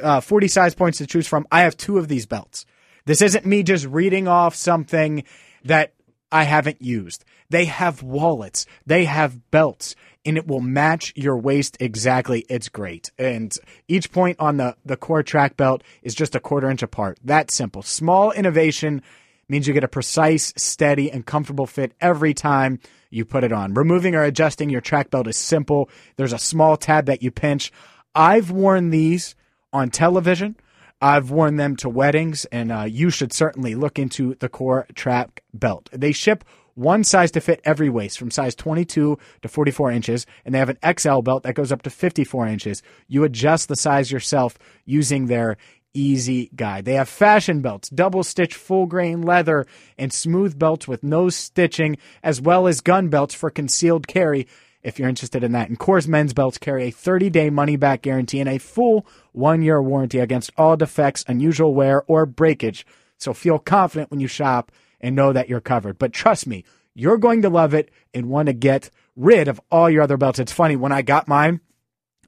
uh, 0.02 0.20
40 0.20 0.48
size 0.48 0.74
points 0.74 0.98
to 0.98 1.06
choose 1.06 1.26
from. 1.26 1.46
I 1.50 1.62
have 1.62 1.76
two 1.76 1.98
of 1.98 2.08
these 2.08 2.26
belts. 2.26 2.64
This 3.04 3.22
isn't 3.22 3.44
me 3.44 3.62
just 3.62 3.86
reading 3.86 4.28
off 4.28 4.54
something 4.54 5.24
that 5.64 5.92
I 6.30 6.44
haven't 6.44 6.80
used. 6.80 7.24
They 7.50 7.66
have 7.66 8.02
wallets, 8.02 8.64
they 8.86 9.04
have 9.04 9.50
belts, 9.50 9.94
and 10.24 10.38
it 10.38 10.46
will 10.46 10.60
match 10.60 11.12
your 11.16 11.36
waist 11.36 11.76
exactly. 11.80 12.46
It's 12.48 12.68
great. 12.68 13.10
And 13.18 13.54
each 13.88 14.10
point 14.10 14.38
on 14.40 14.56
the, 14.56 14.76
the 14.84 14.96
core 14.96 15.22
track 15.22 15.56
belt 15.56 15.82
is 16.02 16.14
just 16.14 16.34
a 16.34 16.40
quarter 16.40 16.70
inch 16.70 16.82
apart. 16.82 17.18
That 17.22 17.50
simple. 17.50 17.82
Small 17.82 18.32
innovation 18.32 19.02
means 19.52 19.68
you 19.68 19.74
get 19.74 19.84
a 19.84 19.88
precise, 19.88 20.52
steady, 20.56 21.12
and 21.12 21.26
comfortable 21.26 21.66
fit 21.66 21.92
every 22.00 22.32
time 22.32 22.80
you 23.10 23.24
put 23.24 23.44
it 23.44 23.52
on. 23.52 23.74
Removing 23.74 24.14
or 24.14 24.24
adjusting 24.24 24.70
your 24.70 24.80
track 24.80 25.10
belt 25.10 25.28
is 25.28 25.36
simple. 25.36 25.90
There's 26.16 26.32
a 26.32 26.38
small 26.38 26.78
tab 26.78 27.04
that 27.06 27.22
you 27.22 27.30
pinch. 27.30 27.70
I've 28.14 28.50
worn 28.50 28.88
these 28.88 29.36
on 29.70 29.90
television. 29.90 30.56
I've 31.02 31.30
worn 31.30 31.56
them 31.56 31.76
to 31.76 31.88
weddings, 31.90 32.46
and 32.46 32.72
uh, 32.72 32.84
you 32.84 33.10
should 33.10 33.32
certainly 33.32 33.74
look 33.74 33.98
into 33.98 34.36
the 34.36 34.48
Core 34.48 34.86
Track 34.94 35.42
belt. 35.52 35.90
They 35.92 36.12
ship 36.12 36.44
one 36.74 37.04
size 37.04 37.30
to 37.32 37.40
fit 37.40 37.60
every 37.64 37.90
waist 37.90 38.18
from 38.18 38.30
size 38.30 38.54
22 38.54 39.18
to 39.42 39.48
44 39.48 39.90
inches, 39.90 40.26
and 40.44 40.54
they 40.54 40.58
have 40.58 40.70
an 40.70 40.78
XL 40.98 41.20
belt 41.20 41.42
that 41.42 41.54
goes 41.54 41.72
up 41.72 41.82
to 41.82 41.90
54 41.90 42.46
inches. 42.46 42.82
You 43.08 43.24
adjust 43.24 43.68
the 43.68 43.76
size 43.76 44.10
yourself 44.10 44.58
using 44.86 45.26
their 45.26 45.58
easy 45.94 46.50
guide. 46.54 46.84
They 46.84 46.94
have 46.94 47.08
fashion 47.08 47.60
belts, 47.60 47.88
double 47.88 48.22
stitch 48.24 48.54
full 48.54 48.86
grain 48.86 49.22
leather, 49.22 49.66
and 49.98 50.12
smooth 50.12 50.58
belts 50.58 50.88
with 50.88 51.02
no 51.02 51.28
stitching, 51.28 51.96
as 52.22 52.40
well 52.40 52.66
as 52.66 52.80
gun 52.80 53.08
belts 53.08 53.34
for 53.34 53.50
concealed 53.50 54.06
carry 54.06 54.46
if 54.82 54.98
you're 54.98 55.08
interested 55.08 55.44
in 55.44 55.52
that. 55.52 55.68
And 55.68 55.78
Core's 55.78 56.08
men's 56.08 56.32
belts 56.32 56.58
carry 56.58 56.84
a 56.84 56.90
30 56.90 57.30
day 57.30 57.50
money 57.50 57.76
back 57.76 58.02
guarantee 58.02 58.40
and 58.40 58.48
a 58.48 58.58
full 58.58 59.06
one 59.32 59.62
year 59.62 59.80
warranty 59.80 60.18
against 60.18 60.50
all 60.56 60.76
defects, 60.76 61.24
unusual 61.28 61.74
wear, 61.74 62.02
or 62.06 62.26
breakage. 62.26 62.86
So 63.18 63.32
feel 63.32 63.58
confident 63.58 64.10
when 64.10 64.20
you 64.20 64.28
shop 64.28 64.72
and 65.00 65.14
know 65.14 65.32
that 65.32 65.48
you're 65.48 65.60
covered. 65.60 65.98
But 65.98 66.12
trust 66.12 66.46
me, 66.46 66.64
you're 66.94 67.18
going 67.18 67.42
to 67.42 67.48
love 67.48 67.74
it 67.74 67.90
and 68.12 68.28
want 68.28 68.46
to 68.46 68.52
get 68.52 68.90
rid 69.16 69.48
of 69.48 69.60
all 69.70 69.90
your 69.90 70.02
other 70.02 70.16
belts. 70.16 70.38
It's 70.38 70.52
funny 70.52 70.76
when 70.76 70.92
I 70.92 71.02
got 71.02 71.28
mine, 71.28 71.60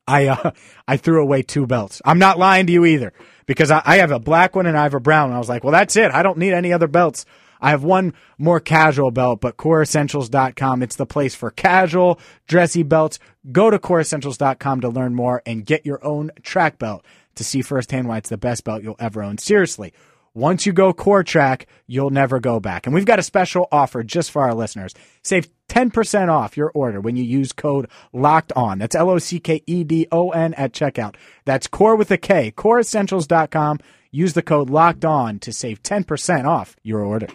I 0.07 0.29
uh, 0.29 0.51
I 0.89 0.97
threw 0.97 1.23
away 1.23 1.43
two 1.43 1.67
belts. 1.67 2.01
I'm 2.05 2.19
not 2.19 2.39
lying 2.39 2.67
to 2.67 2.73
you 2.73 2.85
either 2.85 3.13
because 3.47 3.71
I, 3.71 3.83
I 3.85 3.97
have 3.99 4.11
a 4.11 4.19
black 4.19 4.57
one 4.57 4.67
and 4.67 4.77
I 4.77 4.85
have 4.85 4.95
a 4.95 5.01
brown. 5.01 5.33
I 5.33 5.39
was 5.39 5.49
like, 5.49 5.65
well, 5.65 5.73
that's 5.73 5.97
it. 5.97 6.11
I 6.11 6.23
don't 6.23 6.39
need 6.39 6.53
any 6.53 6.73
other 6.73 6.89
belts. 6.89 7.27
I 7.61 7.71
have 7.71 7.83
one 7.83 8.13
more 8.37 8.61
casual 8.61 9.11
belt, 9.11 9.41
but 9.41 9.57
koreessentials.com. 9.57 10.83
It's 10.83 10.97
the 10.97 11.07
place 11.07 11.35
for 11.35 11.51
casual, 11.51 12.21
dressy 12.47 12.83
belts. 12.83 13.19
Go 13.51 13.71
to 13.71 13.79
koreessentials.com 13.79 14.83
to 14.83 14.89
learn 14.91 15.15
more 15.15 15.41
and 15.47 15.65
get 15.65 15.87
your 15.87 16.05
own 16.05 16.31
track 16.43 16.79
belt 16.79 17.05
to 17.37 17.45
see 17.45 17.63
firsthand 17.63 18.07
why 18.07 18.19
it's 18.19 18.29
the 18.29 18.37
best 18.37 18.65
belt 18.65 18.83
you'll 18.83 18.97
ever 18.99 19.23
own. 19.23 19.39
Seriously. 19.39 19.95
Once 20.35 20.67
you 20.67 20.73
go 20.73 20.93
core 20.93 21.23
track, 21.23 21.69
you'll 21.87 22.11
never 22.11 22.41
go 22.41 22.59
back. 22.59 22.87
And 22.87 22.95
we've 22.95 23.05
got 23.05 23.21
a 23.21 23.23
special 23.23 23.69
offer 23.71 24.03
just 24.03 24.33
for 24.33 24.43
our 24.43 24.53
listeners. 24.53 24.93
Save 25.23 25.49
10% 25.69 26.29
off 26.29 26.57
your 26.57 26.73
order 26.75 27.01
when 27.01 27.15
you 27.15 27.23
use 27.23 27.53
code 27.53 27.89
locked 28.13 28.53
on. 28.57 28.79
That's 28.79 28.97
L 28.97 29.11
O 29.11 29.19
C 29.19 29.39
K 29.39 29.63
E 29.65 29.85
D 29.85 30.09
O 30.11 30.31
N 30.31 30.53
at 30.55 30.73
checkout. 30.73 31.15
That's 31.45 31.69
core 31.69 31.95
with 31.95 32.11
a 32.11 32.17
K, 32.17 32.51
koreessentials.com. 32.51 33.79
Use 34.11 34.33
the 34.33 34.43
code 34.43 34.71
locked 34.71 35.05
on 35.05 35.39
to 35.39 35.53
save 35.53 35.83
10% 35.83 36.47
off 36.47 36.77
your 36.83 37.01
order. 37.01 37.29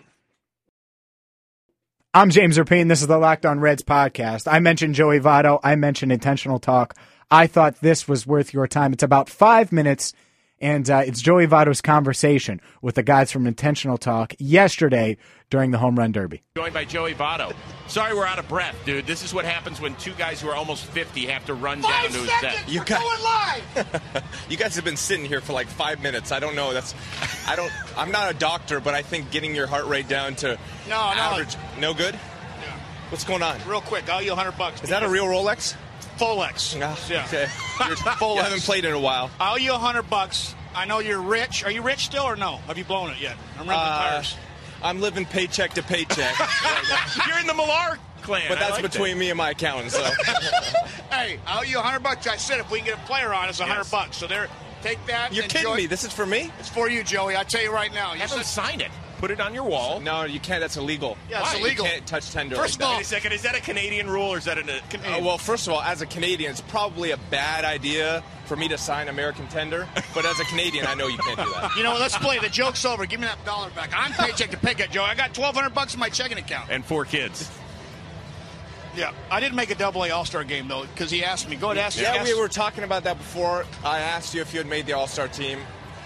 I'm 2.13 2.31
James 2.31 2.57
Rapien. 2.57 2.89
This 2.89 3.01
is 3.01 3.07
the 3.07 3.17
Locked 3.17 3.45
On 3.45 3.59
Reds 3.59 3.83
podcast. 3.83 4.51
I 4.51 4.59
mentioned 4.59 4.95
Joey 4.95 5.19
Votto. 5.19 5.59
I 5.63 5.75
mentioned 5.75 6.11
intentional 6.11 6.59
talk. 6.59 6.95
I 7.31 7.47
thought 7.47 7.81
this 7.81 8.07
was 8.07 8.27
worth 8.27 8.53
your 8.53 8.67
time. 8.67 8.91
It's 8.91 9.03
about 9.03 9.29
five 9.29 9.71
minutes 9.71 10.13
and 10.61 10.89
uh, 10.89 11.03
it's 11.05 11.21
Joey 11.21 11.47
Votto's 11.47 11.81
conversation 11.81 12.61
with 12.81 12.95
the 12.95 13.03
guys 13.03 13.31
from 13.31 13.47
Intentional 13.47 13.97
Talk 13.97 14.33
yesterday 14.39 15.17
during 15.49 15.71
the 15.71 15.77
home 15.77 15.97
run 15.97 16.11
derby. 16.11 16.43
Joined 16.57 16.73
by 16.73 16.85
Joey 16.85 17.13
Votto. 17.13 17.53
Sorry, 17.87 18.13
we're 18.13 18.25
out 18.25 18.39
of 18.39 18.47
breath, 18.47 18.75
dude. 18.85 19.07
This 19.07 19.23
is 19.23 19.33
what 19.33 19.45
happens 19.45 19.81
when 19.81 19.95
two 19.95 20.13
guys 20.13 20.41
who 20.41 20.49
are 20.49 20.55
almost 20.55 20.85
50 20.85 21.25
have 21.27 21.45
to 21.45 21.53
run 21.53 21.81
five 21.81 22.11
down 22.11 22.21
to 22.21 22.27
seconds, 22.27 22.53
his 22.53 22.59
set. 22.59 22.69
You 22.69 22.83
guys, 22.83 22.99
going 22.99 23.23
live. 23.23 24.23
you 24.49 24.57
guys 24.57 24.75
have 24.75 24.85
been 24.85 24.97
sitting 24.97 25.25
here 25.25 25.41
for 25.41 25.53
like 25.53 25.67
five 25.67 26.01
minutes. 26.01 26.31
I 26.31 26.39
don't 26.39 26.55
know. 26.55 26.73
That's, 26.73 26.93
I 27.47 27.55
don't. 27.55 27.71
I'm 27.97 28.11
not 28.11 28.33
a 28.33 28.37
doctor, 28.37 28.79
but 28.79 28.93
I 28.93 29.01
think 29.01 29.31
getting 29.31 29.55
your 29.55 29.67
heart 29.67 29.85
rate 29.85 30.07
down 30.07 30.35
to 30.37 30.57
no, 30.87 30.95
average, 30.95 31.55
no, 31.75 31.91
no 31.91 31.93
good. 31.93 32.15
What's 33.09 33.23
going 33.23 33.41
on? 33.41 33.57
Real 33.67 33.81
quick, 33.81 34.07
I'll 34.07 34.21
you 34.21 34.31
100 34.31 34.55
bucks. 34.55 34.83
Is 34.83 34.89
that 34.89 35.01
a 35.01 35.09
real 35.09 35.25
Rolex? 35.25 35.75
Folex? 36.19 36.77
Yeah. 36.77 37.23
Okay. 37.25 37.47
You're, 37.87 37.95
Folex. 37.97 38.35
you 38.35 38.41
haven't 38.43 38.61
played 38.63 38.85
in 38.85 38.93
a 38.93 38.99
while. 38.99 39.31
I 39.39 39.53
owe 39.53 39.57
you 39.57 39.71
a 39.71 39.73
100 39.73 40.03
bucks. 40.09 40.55
I 40.75 40.85
know 40.85 40.99
you're 40.99 41.21
rich. 41.21 41.63
Are 41.65 41.71
you 41.71 41.81
rich 41.81 42.05
still 42.05 42.23
or 42.23 42.35
no? 42.35 42.57
Have 42.67 42.77
you 42.77 42.83
blown 42.85 43.09
it 43.09 43.19
yet? 43.19 43.35
I'm 43.59 43.67
running 43.67 43.81
Uh, 43.81 44.09
tires. 44.11 44.35
I'm 44.83 45.01
living 45.01 45.25
paycheck 45.25 45.73
to 45.73 45.83
paycheck, 45.83 46.35
You're 47.27 47.39
in 47.39 47.47
the 47.47 47.53
Millar 47.53 47.97
clan. 48.21 48.43
but 48.47 48.59
that's 48.59 48.73
like 48.73 48.83
that. 48.83 48.91
between 48.91 49.17
me 49.17 49.29
and 49.29 49.37
my 49.37 49.49
accountant. 49.49 49.91
So 49.91 50.01
Hey, 51.11 51.39
I 51.45 51.59
owe 51.59 51.63
you 51.63 51.77
a 51.77 51.81
100 51.81 51.99
bucks. 52.03 52.27
I 52.27 52.37
said 52.37 52.59
if 52.59 52.69
we 52.71 52.77
can 52.79 52.87
get 52.87 52.97
a 52.97 53.01
player 53.07 53.33
on, 53.33 53.49
it's 53.49 53.59
a 53.59 53.63
100 53.63 53.79
Yes. 53.81 53.91
bucks. 53.91 54.17
So 54.17 54.27
there, 54.27 54.47
take 54.83 55.03
that. 55.07 55.33
you're 55.33 55.43
enjoy 55.45 55.59
kidding 55.59 55.75
me. 55.75 55.85
This 55.87 56.03
is 56.05 56.13
for 56.13 56.25
me? 56.25 56.51
It's 56.59 56.69
for 56.69 56.87
you, 56.89 57.03
Joey. 57.03 57.35
I 57.35 57.43
tell 57.43 57.61
you 57.63 57.73
right 57.73 57.93
now. 57.93 58.13
You 58.13 58.19
Have 58.21 58.29
them 58.29 58.39
said, 58.43 58.45
sign 58.45 58.79
it. 58.81 58.91
Put 59.19 59.31
it 59.31 59.41
on 59.41 59.53
your 59.53 59.65
wall. 59.65 59.99
No, 59.99 60.23
you 60.23 60.39
can't. 60.39 60.61
That's 60.61 60.77
illegal. 60.77 61.17
Yeah, 61.29 61.41
it's 61.41 61.53
Why? 61.53 61.59
illegal. 61.59 61.85
You 61.85 61.91
can't 61.91 62.07
touch 62.07 62.31
tender. 62.31 62.55
First 62.55 62.79
like 62.79 62.85
of 62.87 62.91
all- 62.91 62.97
Wait 62.97 63.03
a 63.05 63.07
second. 63.07 63.33
Is 63.33 63.41
that 63.41 63.53
a 63.55 63.59
Canadian 63.61 64.09
rule 64.09 64.29
or 64.33 64.37
is 64.37 64.45
that 64.45 64.57
a 64.57 64.63
Canadian? 64.89 65.21
Uh, 65.21 65.25
well, 65.25 65.37
first 65.37 65.67
of 65.67 65.73
all, 65.73 65.81
as 65.81 66.01
a 66.01 66.05
Canadian, 66.05 66.51
it's 66.51 66.61
probably 66.61 67.11
a 67.11 67.17
bad 67.29 67.65
idea 67.65 68.23
for 68.45 68.55
me 68.55 68.69
to 68.69 68.77
sign 68.77 69.09
American 69.09 69.45
tender. 69.49 69.87
But 70.15 70.25
as 70.25 70.39
a 70.39 70.45
Canadian, 70.45 70.87
I 70.87 70.93
know 70.95 71.07
you 71.07 71.17
can't 71.17 71.37
do 71.37 71.51
that. 71.53 71.71
You 71.77 71.83
know, 71.83 71.91
what, 71.91 71.99
let's 72.01 72.17
play. 72.17 72.39
The 72.39 72.49
joke's 72.49 72.83
over. 72.85 73.05
Give 73.05 73.19
me 73.19 73.27
that 73.27 73.43
dollar 73.45 73.69
back. 73.71 73.91
I'm 73.93 74.13
paycheck 74.13 74.51
to 74.51 74.57
paycheck, 74.57 74.91
Joe. 74.91 75.03
I 75.03 75.15
got 75.15 75.37
1,200 75.37 75.73
bucks 75.73 75.93
in 75.93 75.99
my 75.99 76.09
checking 76.09 76.37
account. 76.37 76.69
and 76.71 76.83
four 76.85 77.03
kids. 77.05 77.49
Yeah, 78.95 79.11
I 79.29 79.39
didn't 79.39 79.55
make 79.55 79.69
a 79.69 79.75
double 79.75 80.03
A 80.03 80.09
All 80.09 80.25
Star 80.25 80.43
game 80.43 80.67
though 80.67 80.83
because 80.85 81.11
he 81.11 81.23
asked 81.23 81.47
me. 81.49 81.55
Go 81.55 81.71
ahead, 81.71 81.77
ask 81.85 81.99
Yeah, 82.01 82.15
ask- 82.15 82.23
we 82.25 82.39
were 82.39 82.47
talking 82.47 82.83
about 82.83 83.03
that 83.03 83.17
before. 83.17 83.65
I 83.83 83.99
asked 83.99 84.33
you 84.33 84.41
if 84.41 84.53
you 84.53 84.59
had 84.59 84.67
made 84.67 84.85
the 84.87 84.93
All 84.93 85.07
Star 85.07 85.27
team. 85.27 85.59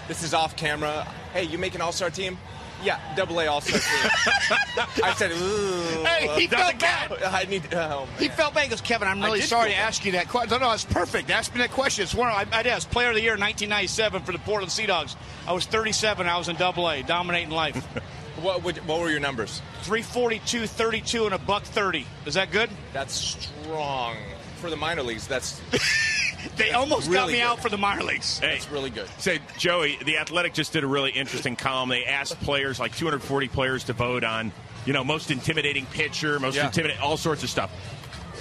This 0.06 0.22
is 0.22 0.34
off 0.34 0.54
camera. 0.56 1.04
Hey, 1.32 1.44
you 1.44 1.56
make 1.56 1.74
an 1.74 1.80
All 1.80 1.92
Star 1.92 2.10
team? 2.10 2.36
Yeah, 2.84 3.00
double 3.16 3.40
A 3.40 3.46
All 3.46 3.60
Star 3.60 3.80
team. 3.80 4.56
I 5.02 5.14
said, 5.14 5.32
ooh. 5.32 6.04
Hey, 6.04 6.40
he 6.40 6.46
Doesn't 6.46 6.78
felt 6.78 7.10
bad. 7.10 7.22
I 7.22 7.44
need. 7.44 7.72
Oh, 7.74 8.06
He 8.18 8.28
felt 8.28 8.54
bad. 8.54 8.64
He 8.64 8.70
goes, 8.70 8.80
Kevin, 8.80 9.08
I'm 9.08 9.22
really 9.22 9.40
sorry 9.40 9.70
to 9.70 9.76
ask 9.76 10.04
you 10.04 10.12
that 10.12 10.28
question. 10.28 10.50
No, 10.50 10.68
no, 10.68 10.72
it's 10.72 10.84
perfect. 10.84 11.30
Ask 11.30 11.54
me 11.54 11.60
that 11.60 11.70
question. 11.70 12.02
It's 12.02 12.14
one. 12.14 12.28
I, 12.28 12.46
I 12.52 12.62
did. 12.62 12.72
I 12.72 12.74
was 12.74 12.84
Player 12.84 13.08
of 13.08 13.14
the 13.14 13.22
Year 13.22 13.32
1997 13.32 14.22
for 14.22 14.32
the 14.32 14.38
Portland 14.38 14.70
Sea 14.70 14.86
Dogs. 14.86 15.16
I 15.46 15.52
was 15.52 15.66
37. 15.66 16.26
I 16.26 16.36
was 16.36 16.48
in 16.48 16.56
Double 16.56 16.88
A, 16.90 17.02
dominating 17.02 17.50
life. 17.50 17.76
what, 18.42 18.62
would, 18.62 18.76
what 18.86 19.00
were 19.00 19.10
your 19.10 19.20
numbers? 19.20 19.62
342, 19.82 20.66
32, 20.66 21.24
and 21.24 21.34
a 21.34 21.38
buck 21.38 21.62
30. 21.62 22.06
Is 22.26 22.34
that 22.34 22.50
good? 22.50 22.68
That's 22.92 23.14
strong 23.14 24.16
for 24.56 24.70
the 24.70 24.76
minor 24.76 25.02
leagues. 25.02 25.26
That's 25.26 25.60
They 26.56 26.70
almost 26.72 27.10
got 27.10 27.28
me 27.28 27.34
good. 27.34 27.42
out 27.42 27.60
for 27.60 27.68
the 27.68 27.78
minor 27.78 28.02
leagues. 28.02 28.38
Hey, 28.38 28.52
that's 28.54 28.70
really 28.70 28.90
good. 28.90 29.08
Say, 29.18 29.40
Joey, 29.58 29.98
the 30.04 30.18
Athletic 30.18 30.54
just 30.54 30.72
did 30.72 30.84
a 30.84 30.86
really 30.86 31.10
interesting 31.10 31.56
column. 31.56 31.88
They 31.88 32.04
asked 32.04 32.38
players, 32.40 32.78
like 32.78 32.94
240 32.96 33.48
players, 33.48 33.84
to 33.84 33.92
vote 33.92 34.24
on, 34.24 34.52
you 34.86 34.92
know, 34.92 35.02
most 35.04 35.30
intimidating 35.30 35.86
pitcher, 35.86 36.38
most 36.38 36.56
Yeah. 36.56 36.66
intimidating, 36.66 37.02
all 37.02 37.16
sorts 37.16 37.42
of 37.42 37.50
stuff. 37.50 37.70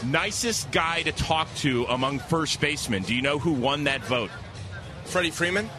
Nicest 0.03 0.69
guy 0.71 1.01
to 1.03 1.11
talk 1.11 1.53
to 1.57 1.85
among 1.85 2.19
first 2.19 2.59
basemen. 2.59 3.03
Do 3.03 3.15
you 3.15 3.21
know 3.21 3.39
who 3.39 3.53
won 3.53 3.85
that 3.85 4.01
vote? 4.05 4.31
Freddie 5.05 5.31
Freeman. 5.31 5.69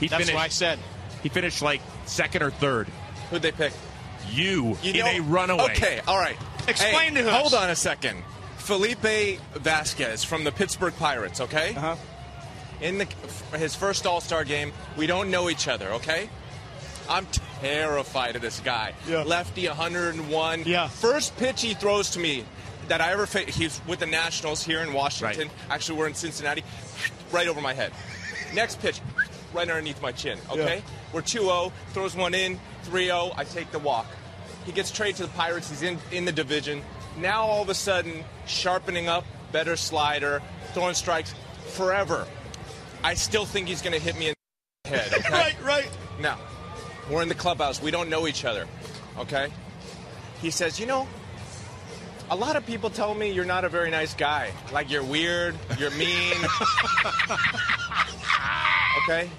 He 0.00 0.08
That's 0.08 0.22
finished. 0.22 0.34
what 0.34 0.42
I 0.44 0.48
said. 0.48 0.78
He 1.22 1.28
finished 1.28 1.60
like 1.62 1.80
second 2.06 2.42
or 2.42 2.50
third. 2.50 2.88
Who'd 3.30 3.42
they 3.42 3.52
pick? 3.52 3.72
You, 4.30 4.76
You 4.82 4.92
in 4.92 4.98
know- 4.98 5.06
a 5.06 5.20
runaway. 5.20 5.64
Okay, 5.72 6.00
all 6.06 6.18
right. 6.18 6.36
Explain 6.66 7.14
Hey, 7.16 7.22
to 7.22 7.30
us. 7.30 7.40
Hold 7.40 7.54
on 7.54 7.70
a 7.70 7.76
second. 7.76 8.22
Felipe 8.62 9.40
Vasquez 9.54 10.22
from 10.22 10.44
the 10.44 10.52
Pittsburgh 10.52 10.94
Pirates. 10.96 11.40
Okay. 11.40 11.74
Uh-huh. 11.74 11.96
In 12.80 12.98
the 12.98 13.06
his 13.58 13.74
first 13.74 14.06
All 14.06 14.20
Star 14.20 14.44
game, 14.44 14.72
we 14.96 15.06
don't 15.06 15.30
know 15.30 15.50
each 15.50 15.66
other. 15.66 15.90
Okay. 15.94 16.28
I'm 17.08 17.26
terrified 17.60 18.36
of 18.36 18.42
this 18.42 18.60
guy. 18.60 18.94
Yeah. 19.08 19.24
Lefty, 19.24 19.66
101. 19.66 20.62
Yeah. 20.64 20.86
First 20.88 21.36
pitch 21.36 21.60
he 21.62 21.74
throws 21.74 22.10
to 22.10 22.20
me 22.20 22.44
that 22.86 23.00
I 23.00 23.10
ever 23.12 23.26
fa- 23.26 23.40
he's 23.50 23.80
with 23.88 23.98
the 23.98 24.06
Nationals 24.06 24.62
here 24.62 24.80
in 24.80 24.92
Washington. 24.92 25.50
Actually, 25.68 25.98
we're 25.98 26.06
in 26.08 26.14
Cincinnati. 26.14 26.62
Right 27.32 27.48
over 27.48 27.62
my 27.62 27.72
head. 27.72 27.92
Next 28.52 28.78
pitch, 28.80 29.00
right 29.54 29.66
underneath 29.68 30.02
my 30.02 30.12
chin. 30.12 30.38
Okay. 30.50 30.82
We're 31.14 31.22
2-0. 31.22 31.72
Throws 31.94 32.14
one 32.14 32.34
in. 32.34 32.60
3-0. 32.84 33.32
I 33.38 33.44
take 33.44 33.70
the 33.72 33.78
walk. 33.78 34.04
He 34.66 34.72
gets 34.72 34.90
traded 34.90 35.16
to 35.16 35.22
the 35.22 35.28
Pirates. 35.30 35.70
He's 35.70 35.80
in 35.82 35.98
in 36.12 36.26
the 36.26 36.32
division. 36.32 36.82
Now 37.18 37.44
all 37.44 37.62
of 37.62 37.68
a 37.68 37.74
sudden, 37.74 38.24
sharpening 38.46 39.08
up, 39.08 39.24
better 39.52 39.76
slider, 39.76 40.42
throwing 40.72 40.94
strikes 40.94 41.34
forever. 41.68 42.26
I 43.04 43.14
still 43.14 43.44
think 43.44 43.68
he's 43.68 43.82
going 43.82 43.92
to 43.92 43.98
hit 43.98 44.18
me 44.18 44.28
in 44.28 44.34
the 44.84 44.90
head. 44.90 45.12
Okay? 45.18 45.30
Right, 45.30 45.62
right. 45.62 45.90
Now, 46.20 46.38
we're 47.10 47.22
in 47.22 47.28
the 47.28 47.34
clubhouse. 47.34 47.82
We 47.82 47.90
don't 47.90 48.08
know 48.08 48.26
each 48.26 48.44
other. 48.44 48.66
Okay? 49.18 49.48
He 50.40 50.50
says, 50.50 50.80
You 50.80 50.86
know, 50.86 51.06
a 52.30 52.36
lot 52.36 52.56
of 52.56 52.64
people 52.66 52.88
tell 52.90 53.14
me 53.14 53.30
you're 53.30 53.44
not 53.44 53.64
a 53.64 53.68
very 53.68 53.90
nice 53.90 54.14
guy. 54.14 54.52
Like 54.72 54.90
you're 54.90 55.04
weird, 55.04 55.54
you're 55.78 55.90
mean. 55.90 56.34
okay? 59.02 59.30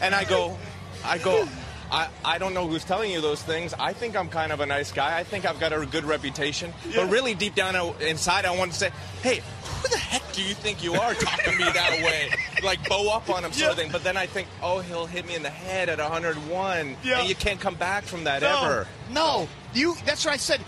And 0.00 0.14
I 0.14 0.24
go, 0.24 0.58
I 1.04 1.18
go, 1.18 1.48
I, 1.92 2.08
I 2.24 2.38
don't 2.38 2.54
know 2.54 2.66
who's 2.66 2.84
telling 2.84 3.10
you 3.10 3.20
those 3.20 3.42
things. 3.42 3.74
I 3.78 3.92
think 3.92 4.16
I'm 4.16 4.30
kind 4.30 4.50
of 4.50 4.60
a 4.60 4.66
nice 4.66 4.90
guy. 4.92 5.18
I 5.18 5.24
think 5.24 5.44
I've 5.44 5.60
got 5.60 5.74
a 5.74 5.84
good 5.84 6.04
reputation. 6.04 6.72
But 6.96 7.10
really, 7.10 7.34
deep 7.34 7.54
down 7.54 7.76
uh, 7.76 7.92
inside, 8.00 8.46
I 8.46 8.56
want 8.56 8.72
to 8.72 8.78
say, 8.78 8.90
hey, 9.22 9.42
who 9.82 9.88
the 9.88 9.98
heck 9.98 10.22
do 10.32 10.42
you 10.42 10.54
think 10.54 10.82
you 10.82 10.94
are 10.94 11.12
talking 11.12 11.52
to 11.52 11.58
me 11.58 11.64
that 11.64 12.00
way? 12.02 12.30
Like, 12.62 12.88
bow 12.88 13.12
up 13.12 13.28
on 13.28 13.44
him, 13.44 13.50
sort 13.52 13.72
of 13.72 13.76
thing. 13.76 13.90
But 13.90 14.04
then 14.04 14.16
I 14.16 14.26
think, 14.26 14.46
oh, 14.62 14.78
he'll 14.78 15.04
hit 15.06 15.26
me 15.26 15.34
in 15.34 15.42
the 15.42 15.50
head 15.50 15.88
at 15.88 15.98
101. 15.98 16.96
Yeah. 17.02 17.18
And 17.20 17.28
you 17.28 17.34
can't 17.34 17.58
come 17.60 17.74
back 17.74 18.04
from 18.04 18.22
that 18.24 18.40
No, 18.42 18.64
ever. 18.64 18.86
no. 19.12 19.48
You. 19.74 19.96
That's 20.06 20.24
what 20.24 20.32
I 20.32 20.36
said. 20.36 20.60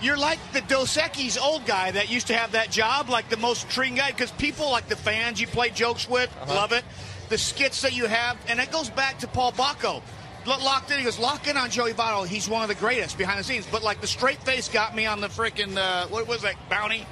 You're 0.00 0.16
like 0.16 0.38
the 0.54 0.62
Dos 0.62 0.96
Equis 0.96 1.38
old 1.40 1.66
guy 1.66 1.90
that 1.90 2.10
used 2.10 2.28
to 2.28 2.34
have 2.34 2.52
that 2.52 2.70
job, 2.70 3.10
like 3.10 3.28
the 3.28 3.36
most 3.36 3.64
intriguing 3.64 3.96
guy, 3.98 4.10
because 4.12 4.30
people 4.32 4.70
like 4.70 4.88
the 4.88 4.96
fans 4.96 5.40
you 5.40 5.46
play 5.46 5.68
jokes 5.70 6.08
with 6.08 6.34
Uh-huh. 6.40 6.54
love 6.54 6.72
it. 6.72 6.84
The 7.28 7.36
skits 7.38 7.82
that 7.82 7.94
you 7.94 8.06
have, 8.06 8.36
and 8.48 8.58
it 8.58 8.72
goes 8.72 8.88
back 8.88 9.18
to 9.18 9.28
Paul 9.28 9.52
Bako. 9.52 10.00
Lo- 10.46 10.58
Locked 10.58 10.90
in, 10.90 10.98
he 10.98 11.04
goes 11.04 11.18
lock 11.18 11.46
in 11.46 11.56
on 11.56 11.70
Joey 11.70 11.92
Votto. 11.92 12.26
He's 12.26 12.48
one 12.48 12.62
of 12.62 12.68
the 12.68 12.74
greatest 12.74 13.16
behind 13.18 13.38
the 13.38 13.44
scenes. 13.44 13.66
But 13.70 13.82
like 13.82 14.00
the 14.00 14.06
straight 14.06 14.42
face 14.42 14.68
got 14.68 14.94
me 14.94 15.06
on 15.06 15.20
the 15.20 15.28
freaking 15.28 15.76
uh, 15.76 16.06
what 16.08 16.26
was 16.26 16.42
that 16.42 16.56
bounty? 16.68 17.06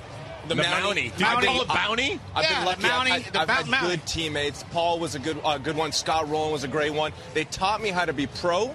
The 0.49 0.55
Mountie. 0.57 0.95
Do 1.17 1.23
you 1.23 1.27
Mountie. 1.31 1.45
call 1.47 1.63
it 1.63 1.69
Bounty? 1.69 2.21
I've 2.35 2.45
Yeah, 2.45 2.57
been 2.57 2.65
lucky. 2.67 2.83
the 2.83 2.89
Mountie, 2.89 3.11
I've, 3.13 3.23
had, 3.25 3.33
the 3.35 3.41
I've 3.41 3.49
had 3.69 3.81
good 3.89 4.07
teammates. 4.07 4.65
Paul 4.73 4.99
was 4.99 5.15
a 5.15 5.19
good, 5.21 5.39
uh, 5.45 5.59
good 5.59 5.77
one. 5.77 5.93
Scott 5.93 6.29
Rolen 6.29 6.51
was 6.51 6.65
a 6.65 6.69
great 6.69 6.93
one. 6.95 7.13
They 7.35 7.45
taught 7.45 7.81
me 7.81 7.91
how 7.91 8.05
to 8.07 8.13
be 8.15 8.27
pro, 8.27 8.75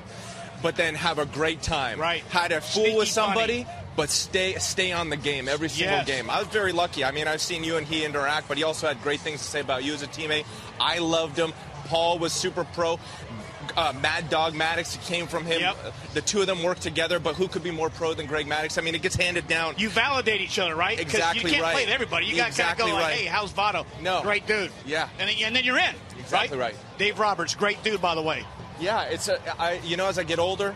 but 0.62 0.76
then 0.78 0.96
have 0.96 1.20
a 1.20 1.26
great 1.26 1.62
time. 1.62 2.00
Right. 2.00 2.24
How 2.30 2.48
to 2.48 2.62
fool 2.62 2.84
Sneaky 2.84 2.98
with 3.00 3.08
somebody, 3.10 3.64
funny. 3.64 3.78
but 3.98 4.10
stay 4.12 4.54
stay 4.60 4.92
on 4.94 5.10
the 5.10 5.18
game 5.18 5.50
every 5.50 5.68
single 5.68 5.98
Yes. 5.98 6.08
game. 6.08 6.30
I 6.30 6.38
was 6.40 6.48
very 6.50 6.72
lucky. 6.72 7.04
I 7.04 7.12
mean, 7.12 7.28
I've 7.28 7.42
seen 7.42 7.64
you 7.64 7.76
and 7.78 7.86
he 7.86 8.06
interact, 8.06 8.48
but 8.48 8.58
he 8.58 8.64
also 8.64 8.88
had 8.88 9.02
great 9.02 9.20
things 9.20 9.42
to 9.42 9.46
say 9.48 9.60
about 9.60 9.84
you 9.84 9.94
as 9.96 10.02
a 10.04 10.08
teammate. 10.08 10.46
I 10.80 11.00
loved 11.00 11.36
him. 11.36 11.52
Paul 11.88 12.20
was 12.20 12.32
super 12.32 12.64
pro. 12.64 13.00
Uh, 13.78 13.94
Mad 14.02 14.30
Dog 14.30 14.54
Maddux 14.54 15.06
came 15.06 15.28
from 15.28 15.46
him. 15.46 15.60
Yep. 15.60 15.76
Uh, 15.84 15.92
The 16.14 16.22
two 16.22 16.40
of 16.42 16.48
them 16.48 16.64
work 16.64 16.80
together, 16.80 17.20
but 17.20 17.36
who 17.36 17.48
could 17.50 17.64
be 17.64 17.72
more 17.72 17.90
pro 17.90 18.14
than 18.14 18.26
Greg 18.26 18.48
Maddux? 18.48 18.78
I 18.78 18.82
mean, 18.82 18.96
it 18.96 19.02
gets 19.02 19.16
handed 19.16 19.48
down. 19.48 19.76
You 19.78 19.90
validate 19.90 20.40
each 20.40 20.58
other, 20.60 20.76
right? 20.76 20.98
Exactly 21.00 21.42
you 21.42 21.50
can't 21.50 21.62
right. 21.62 21.74
play 21.74 21.86
with 21.86 21.94
everybody. 21.94 22.26
You 22.26 22.36
got 22.38 22.44
to 22.44 22.48
Exactly 22.50 22.90
go 22.90 22.94
like, 22.94 23.04
right. 23.04 23.14
hey, 23.16 23.26
how's 23.26 23.52
Votto? 23.52 23.86
No. 24.02 24.22
Great 24.22 24.48
dude. 24.48 24.72
Yeah. 24.86 25.10
And 25.20 25.30
then, 25.30 25.36
and 25.44 25.56
then 25.56 25.64
you're 25.66 25.78
in. 25.78 25.96
Exactly 26.18 26.58
right. 26.58 26.76
Dave 26.98 27.20
Roberts, 27.20 27.54
great 27.54 27.84
dude, 27.84 28.02
by 28.02 28.16
the 28.16 28.22
way. 28.22 28.46
Yeah, 28.80 29.04
it's 29.04 29.28
a. 29.28 29.40
I, 29.62 29.80
you 29.84 29.96
know, 29.98 30.08
as 30.08 30.18
I 30.18 30.24
get 30.24 30.40
older, 30.40 30.76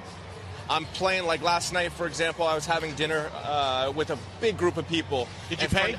I'm 0.70 0.86
playing. 0.86 1.26
Like 1.26 1.42
last 1.42 1.74
night, 1.74 1.92
for 1.92 2.06
example, 2.06 2.46
I 2.46 2.56
was 2.56 2.66
having 2.66 2.94
dinner 2.96 3.30
uh, 3.44 3.92
with 3.96 4.10
a 4.10 4.18
big 4.40 4.58
group 4.58 4.78
of 4.78 4.88
people. 4.88 5.28
Did 5.50 5.62
you 5.62 5.68
pay? 5.70 5.96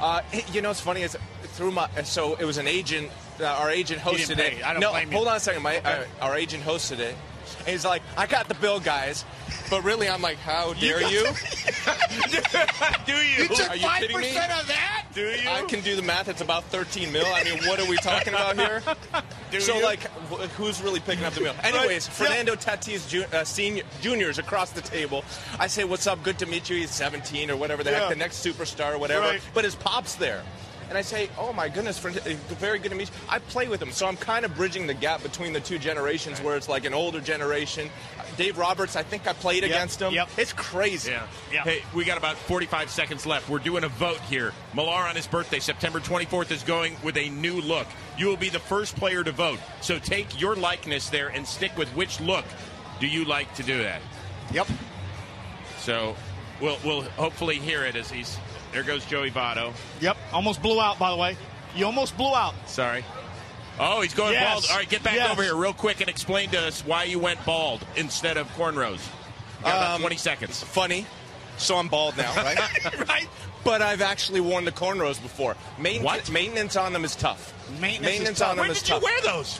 Uh, 0.00 0.20
you 0.52 0.60
know, 0.60 0.70
it's 0.70 0.80
funny. 0.80 1.02
Is 1.02 1.16
through 1.54 1.70
my 1.70 1.88
so 2.04 2.34
it 2.34 2.44
was 2.44 2.58
an 2.58 2.66
agent. 2.66 3.10
Uh, 3.40 3.44
our 3.46 3.70
agent 3.70 4.00
He 4.00 4.10
hosted 4.10 4.28
didn't 4.28 4.38
pay. 4.38 4.56
it. 4.58 4.66
I 4.66 4.72
don't 4.72 4.80
no, 4.80 4.90
blame 4.92 5.10
you. 5.10 5.16
hold 5.16 5.28
on 5.28 5.36
a 5.36 5.40
second. 5.40 5.62
My 5.62 5.78
Okay. 5.78 6.04
uh, 6.20 6.24
our 6.24 6.36
agent 6.36 6.62
hosted 6.64 6.98
it. 7.00 7.14
And 7.60 7.68
he's 7.68 7.84
like, 7.84 8.02
I 8.16 8.26
got 8.26 8.48
the 8.48 8.54
bill, 8.54 8.80
guys. 8.80 9.24
But 9.70 9.82
really, 9.84 10.08
I'm 10.08 10.22
like, 10.22 10.38
how 10.38 10.72
dare 10.74 11.00
got 11.00 11.10
you? 11.12 11.24
Do 13.06 13.12
you? 13.12 13.42
You 13.44 13.48
took 13.48 13.70
Are 13.70 13.76
you 13.76 13.82
five 13.82 14.00
kidding 14.00 14.16
me? 14.18 14.28
percent 14.28 14.52
of 14.52 14.66
that? 14.68 15.04
Do 15.14 15.20
you? 15.22 15.48
I 15.48 15.62
can 15.62 15.80
do 15.80 15.96
the 15.96 16.02
math. 16.02 16.28
It's 16.28 16.40
about 16.40 16.64
13 16.64 17.12
mil. 17.12 17.24
I 17.26 17.44
mean, 17.44 17.58
what 17.66 17.80
are 17.80 17.88
we 17.88 17.96
talking 17.96 18.32
about 18.34 18.56
here? 18.56 18.82
Do 19.50 19.60
so, 19.60 19.76
you? 19.76 19.82
like, 19.84 20.00
wh- 20.30 20.42
who's 20.56 20.80
really 20.82 21.00
picking 21.00 21.24
up 21.24 21.32
the 21.34 21.40
bill? 21.40 21.54
Anyways, 21.62 22.06
Yeah. 22.06 22.12
Fernando 22.14 22.54
Tatis 22.54 23.08
Ju- 23.08 23.24
uh, 23.32 23.44
senior, 23.44 23.84
Jr. 24.02 24.28
is 24.28 24.38
across 24.38 24.70
the 24.70 24.80
table. 24.82 25.24
I 25.58 25.66
say, 25.68 25.84
"What's 25.84 26.06
up? 26.06 26.22
Good 26.22 26.38
to 26.40 26.46
meet 26.46 26.68
you." 26.68 26.76
He's 26.76 26.90
17 26.90 27.50
or 27.50 27.56
whatever 27.56 27.82
the 27.82 27.90
Yeah. 27.90 28.00
heck, 28.00 28.08
the 28.10 28.16
next 28.16 28.44
superstar 28.44 28.94
or 28.94 28.98
whatever. 28.98 29.26
Right. 29.26 29.40
But 29.54 29.64
his 29.64 29.74
pop's 29.74 30.16
there. 30.16 30.42
And 30.88 30.96
I 30.96 31.02
say, 31.02 31.28
"Oh 31.38 31.52
my 31.52 31.68
goodness, 31.68 31.98
Fern- 31.98 32.18
uh, 32.18 32.34
very 32.58 32.78
good 32.78 32.90
to 32.90 32.94
meet 32.94 33.08
you." 33.08 33.14
I 33.28 33.38
play 33.38 33.68
with 33.68 33.82
him, 33.82 33.90
so 33.90 34.06
I'm 34.06 34.16
kind 34.16 34.44
of 34.44 34.54
bridging 34.54 34.86
the 34.86 34.94
gap 34.94 35.22
between 35.22 35.52
the 35.52 35.60
two 35.60 35.78
generations, 35.78 36.40
where 36.40 36.56
it's 36.56 36.68
like 36.68 36.84
an 36.84 36.94
older 36.94 37.20
generation. 37.20 37.90
Dave 38.36 38.58
Roberts, 38.58 38.96
I 38.96 39.02
think 39.02 39.26
I 39.26 39.32
played 39.32 39.64
against 39.64 40.00
him. 40.00 40.12
Yep. 40.12 40.28
It's 40.36 40.52
crazy. 40.52 41.10
Yeah. 41.10 41.26
Yeah. 41.52 41.62
Hey, 41.62 41.82
we 41.94 42.04
got 42.04 42.18
about 42.18 42.36
45 42.36 42.90
seconds 42.90 43.24
left. 43.24 43.48
We're 43.48 43.58
doing 43.58 43.84
a 43.84 43.88
vote 43.88 44.20
here. 44.20 44.52
Millar 44.74 45.08
on 45.08 45.16
his 45.16 45.26
birthday, 45.26 45.58
September 45.58 46.00
24th, 46.00 46.50
is 46.50 46.62
going 46.62 46.96
with 47.02 47.16
a 47.16 47.30
new 47.30 47.60
look. 47.60 47.86
You 48.18 48.26
will 48.26 48.36
be 48.36 48.50
the 48.50 48.58
first 48.58 48.96
player 48.96 49.24
to 49.24 49.32
vote. 49.32 49.58
So 49.80 49.98
take 49.98 50.40
your 50.40 50.54
likeness 50.54 51.08
there 51.08 51.28
and 51.28 51.46
stick 51.46 51.76
with 51.76 51.88
which 51.90 52.20
look 52.20 52.44
do 53.00 53.06
you 53.06 53.24
like 53.24 53.52
to 53.54 53.62
do 53.62 53.82
that. 53.82 54.00
Yep. 54.52 54.68
So 55.78 56.16
we'll 56.60 56.78
we'll 56.84 57.02
hopefully 57.02 57.56
hear 57.56 57.84
it 57.84 57.96
as 57.96 58.10
he's 58.10 58.36
there 58.76 58.84
goes 58.84 59.06
Joey 59.06 59.30
Votto. 59.30 59.72
Yep, 60.02 60.18
almost 60.34 60.60
blew 60.60 60.78
out. 60.82 60.98
By 60.98 61.08
the 61.10 61.16
way, 61.16 61.34
you 61.74 61.86
almost 61.86 62.14
blew 62.18 62.34
out. 62.34 62.52
Sorry. 62.68 63.02
Oh, 63.80 64.02
he's 64.02 64.12
going 64.12 64.34
Yes. 64.34 64.52
bald. 64.52 64.66
All 64.70 64.76
right, 64.76 64.86
get 64.88 65.02
back 65.02 65.14
Yes. 65.14 65.30
over 65.30 65.42
here 65.42 65.54
real 65.56 65.72
quick 65.72 66.02
and 66.02 66.10
explain 66.10 66.50
to 66.50 66.60
us 66.60 66.82
why 66.84 67.04
you 67.04 67.18
went 67.18 67.42
bald 67.46 67.86
instead 67.96 68.36
of 68.36 68.46
cornrows. 68.54 68.98
You 69.60 69.64
got 69.64 69.76
about 69.76 69.94
Um, 69.94 70.00
20 70.02 70.16
seconds. 70.18 70.62
Funny. 70.62 71.06
So 71.56 71.78
I'm 71.78 71.88
bald 71.88 72.18
now, 72.18 72.34
right? 72.36 73.08
right. 73.08 73.28
but 73.64 73.80
I've 73.80 74.02
actually 74.02 74.42
worn 74.42 74.66
the 74.66 74.72
cornrows 74.72 75.20
before. 75.22 75.56
Main- 75.78 76.02
What? 76.02 76.28
Maintenance 76.28 76.76
on 76.76 76.92
them 76.92 77.02
is 77.06 77.16
tough. 77.16 77.54
Maintenance 77.80 78.28
is 78.28 78.38
tough. 78.40 78.50
on 78.50 78.56
them 78.56 78.64
When 78.64 78.70
is 78.72 78.80
did 78.82 78.88
you 78.90 78.94
tough. 78.96 79.02
wear 79.02 79.20
those? 79.22 79.58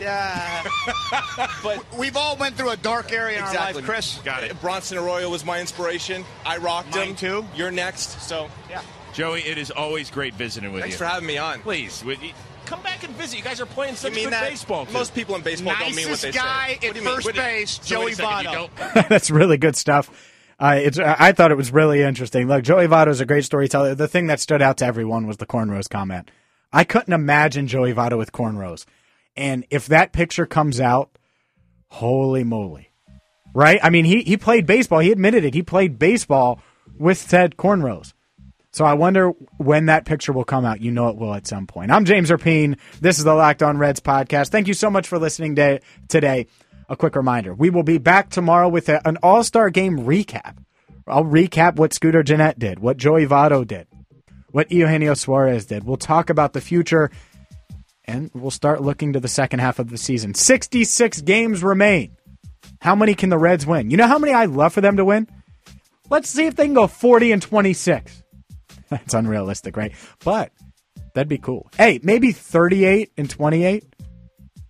but 1.62 1.84
We've 1.98 2.16
all 2.16 2.36
went 2.36 2.56
through 2.56 2.70
a 2.70 2.76
dark 2.76 3.12
area 3.12 3.38
in 3.38 3.44
exactly, 3.44 3.68
our 3.68 3.74
life, 3.74 3.84
Chris. 3.84 4.18
Got 4.24 4.44
it. 4.44 4.60
Bronson 4.60 4.98
Arroyo 4.98 5.28
was 5.30 5.44
my 5.44 5.60
inspiration. 5.60 6.24
I 6.44 6.56
rocked 6.58 6.94
Mine 6.94 7.08
him. 7.10 7.16
too. 7.16 7.44
You're 7.54 7.70
next. 7.70 8.20
So 8.22 8.48
yeah. 8.68 8.82
Joey, 9.12 9.40
it 9.40 9.58
is 9.58 9.70
always 9.70 10.10
great 10.10 10.34
visiting 10.34 10.72
with 10.72 10.82
Thanks 10.82 10.94
you. 10.94 10.98
Thanks 10.98 11.10
for 11.10 11.14
having 11.14 11.26
me 11.26 11.36
on. 11.38 11.60
Please, 11.60 12.04
would 12.04 12.20
you 12.22 12.30
come 12.66 12.80
back 12.82 13.02
and 13.02 13.12
visit. 13.16 13.36
You 13.36 13.42
guys 13.42 13.60
are 13.60 13.66
playing 13.66 13.96
such 13.96 14.16
You 14.16 14.24
good 14.24 14.32
that? 14.32 14.48
baseball. 14.48 14.86
too. 14.86 14.92
Most 14.92 15.14
people 15.14 15.34
in 15.34 15.42
baseball 15.42 15.74
don't 15.78 15.94
mean 15.96 16.04
what 16.06 16.22
Nicest 16.22 16.22
they 16.22 16.30
guy 16.30 16.68
say. 16.68 16.74
at 16.74 16.82
What 16.82 16.92
do 16.94 17.00
you 17.00 17.04
mean? 17.06 17.14
first 17.16 17.24
What 17.26 17.34
do 17.34 17.40
you- 17.40 17.46
base, 17.46 17.80
So 17.82 17.98
wait 18.00 18.02
Joey 18.04 18.12
a 18.12 18.14
second, 18.14 18.44
you 18.44 18.48
Votto. 18.50 18.94
don't- 18.94 19.08
That's 19.08 19.30
really 19.30 19.56
good 19.58 19.74
stuff. 19.76 20.10
Uh, 20.60 20.78
it's, 20.80 20.98
I 20.98 21.32
thought 21.32 21.50
it 21.50 21.56
was 21.56 21.72
really 21.72 22.02
interesting. 22.02 22.46
Look, 22.46 22.62
Joey 22.62 22.86
Votto 22.86 23.08
is 23.08 23.20
a 23.20 23.24
great 23.26 23.44
storyteller. 23.46 23.94
The 23.94 24.06
thing 24.06 24.26
that 24.28 24.40
stood 24.40 24.60
out 24.62 24.76
to 24.76 24.84
everyone 24.84 25.26
was 25.26 25.38
the 25.38 25.46
cornrows 25.46 25.88
comment. 25.88 26.30
I 26.72 26.84
couldn't 26.84 27.12
imagine 27.14 27.66
Joey 27.66 27.92
Votto 27.94 28.18
with 28.18 28.30
cornrows. 28.30 28.84
And 29.40 29.66
if 29.70 29.86
that 29.86 30.12
picture 30.12 30.44
comes 30.44 30.80
out, 30.80 31.10
holy 31.88 32.44
moly. 32.44 32.90
Right? 33.54 33.80
I 33.82 33.88
mean, 33.88 34.04
he, 34.04 34.20
he 34.22 34.36
played 34.36 34.66
baseball. 34.66 34.98
He 35.00 35.10
admitted 35.10 35.44
it. 35.44 35.54
He 35.54 35.62
played 35.62 35.98
baseball 35.98 36.60
with 36.98 37.26
Ted 37.26 37.56
cornrows. 37.56 38.12
So 38.70 38.84
I 38.84 38.92
wonder 38.92 39.30
when 39.56 39.86
that 39.86 40.04
picture 40.04 40.32
will 40.32 40.44
come 40.44 40.64
out. 40.64 40.82
You 40.82 40.92
know 40.92 41.08
it 41.08 41.16
will 41.16 41.34
at 41.34 41.46
some 41.46 41.66
point. 41.66 41.90
I'm 41.90 42.04
James 42.04 42.30
Rapien. 42.30 42.78
This 43.00 43.18
is 43.18 43.24
the 43.24 43.34
Locked 43.34 43.62
On 43.62 43.78
Reds 43.78 43.98
podcast. 43.98 44.50
Thank 44.50 44.68
you 44.68 44.74
so 44.74 44.90
much 44.90 45.08
for 45.08 45.18
listening 45.18 45.54
day, 45.54 45.80
today. 46.06 46.46
A 46.90 46.96
quick 46.96 47.16
reminder. 47.16 47.54
We 47.54 47.70
will 47.70 47.82
be 47.82 47.98
back 47.98 48.28
tomorrow 48.28 48.68
with 48.68 48.88
a, 48.90 49.04
an 49.08 49.16
all-star 49.22 49.70
game 49.70 50.00
recap. 50.00 50.58
I'll 51.06 51.24
recap 51.24 51.76
what 51.76 51.94
Scooter 51.94 52.22
Gennett 52.22 52.58
did, 52.58 52.78
what 52.78 52.98
Joey 52.98 53.26
Votto 53.26 53.66
did, 53.66 53.86
what 54.50 54.70
Eugenio 54.70 55.14
Suarez 55.14 55.64
did. 55.64 55.82
We'll 55.82 55.96
talk 55.96 56.28
about 56.28 56.52
the 56.52 56.60
future 56.60 57.10
and 58.10 58.30
we'll 58.34 58.50
start 58.50 58.82
looking 58.82 59.12
to 59.12 59.20
the 59.20 59.28
second 59.28 59.60
half 59.60 59.78
of 59.78 59.88
the 59.88 59.96
season. 59.96 60.34
66 60.34 61.20
games 61.22 61.62
remain. 61.62 62.16
How 62.80 62.94
many 62.94 63.14
can 63.14 63.30
the 63.30 63.38
Reds 63.38 63.66
win? 63.66 63.90
You 63.90 63.96
know 63.96 64.06
how 64.06 64.18
many 64.18 64.32
I'd 64.32 64.50
love 64.50 64.72
for 64.72 64.80
them 64.80 64.96
to 64.96 65.04
win? 65.04 65.28
Let's 66.08 66.28
see 66.28 66.46
if 66.46 66.56
they 66.56 66.64
can 66.64 66.74
go 66.74 66.86
40 66.86 67.32
and 67.32 67.42
26. 67.42 68.22
That's 68.90 69.14
unrealistic, 69.14 69.76
right? 69.76 69.92
But 70.24 70.52
that'd 71.14 71.28
be 71.28 71.38
cool. 71.38 71.70
Hey, 71.76 72.00
maybe 72.02 72.32
38 72.32 73.12
and 73.16 73.30
28. 73.30 73.84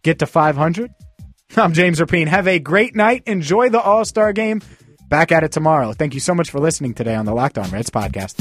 Get 0.02 0.18
to 0.20 0.26
500. 0.26 0.94
I'm 1.56 1.72
James 1.72 1.98
Rapien. 1.98 2.28
Have 2.28 2.46
a 2.46 2.58
great 2.58 2.94
night. 2.94 3.22
Enjoy 3.26 3.70
the 3.70 3.80
All 3.80 4.04
Star 4.04 4.32
game. 4.32 4.60
Back 5.08 5.32
at 5.32 5.42
it 5.42 5.50
tomorrow. 5.50 5.92
Thank 5.92 6.14
you 6.14 6.20
so 6.20 6.34
much 6.34 6.50
for 6.50 6.60
listening 6.60 6.94
today 6.94 7.16
on 7.16 7.26
the 7.26 7.34
Locked 7.34 7.58
On 7.58 7.68
Reds 7.70 7.90
podcast. 7.90 8.40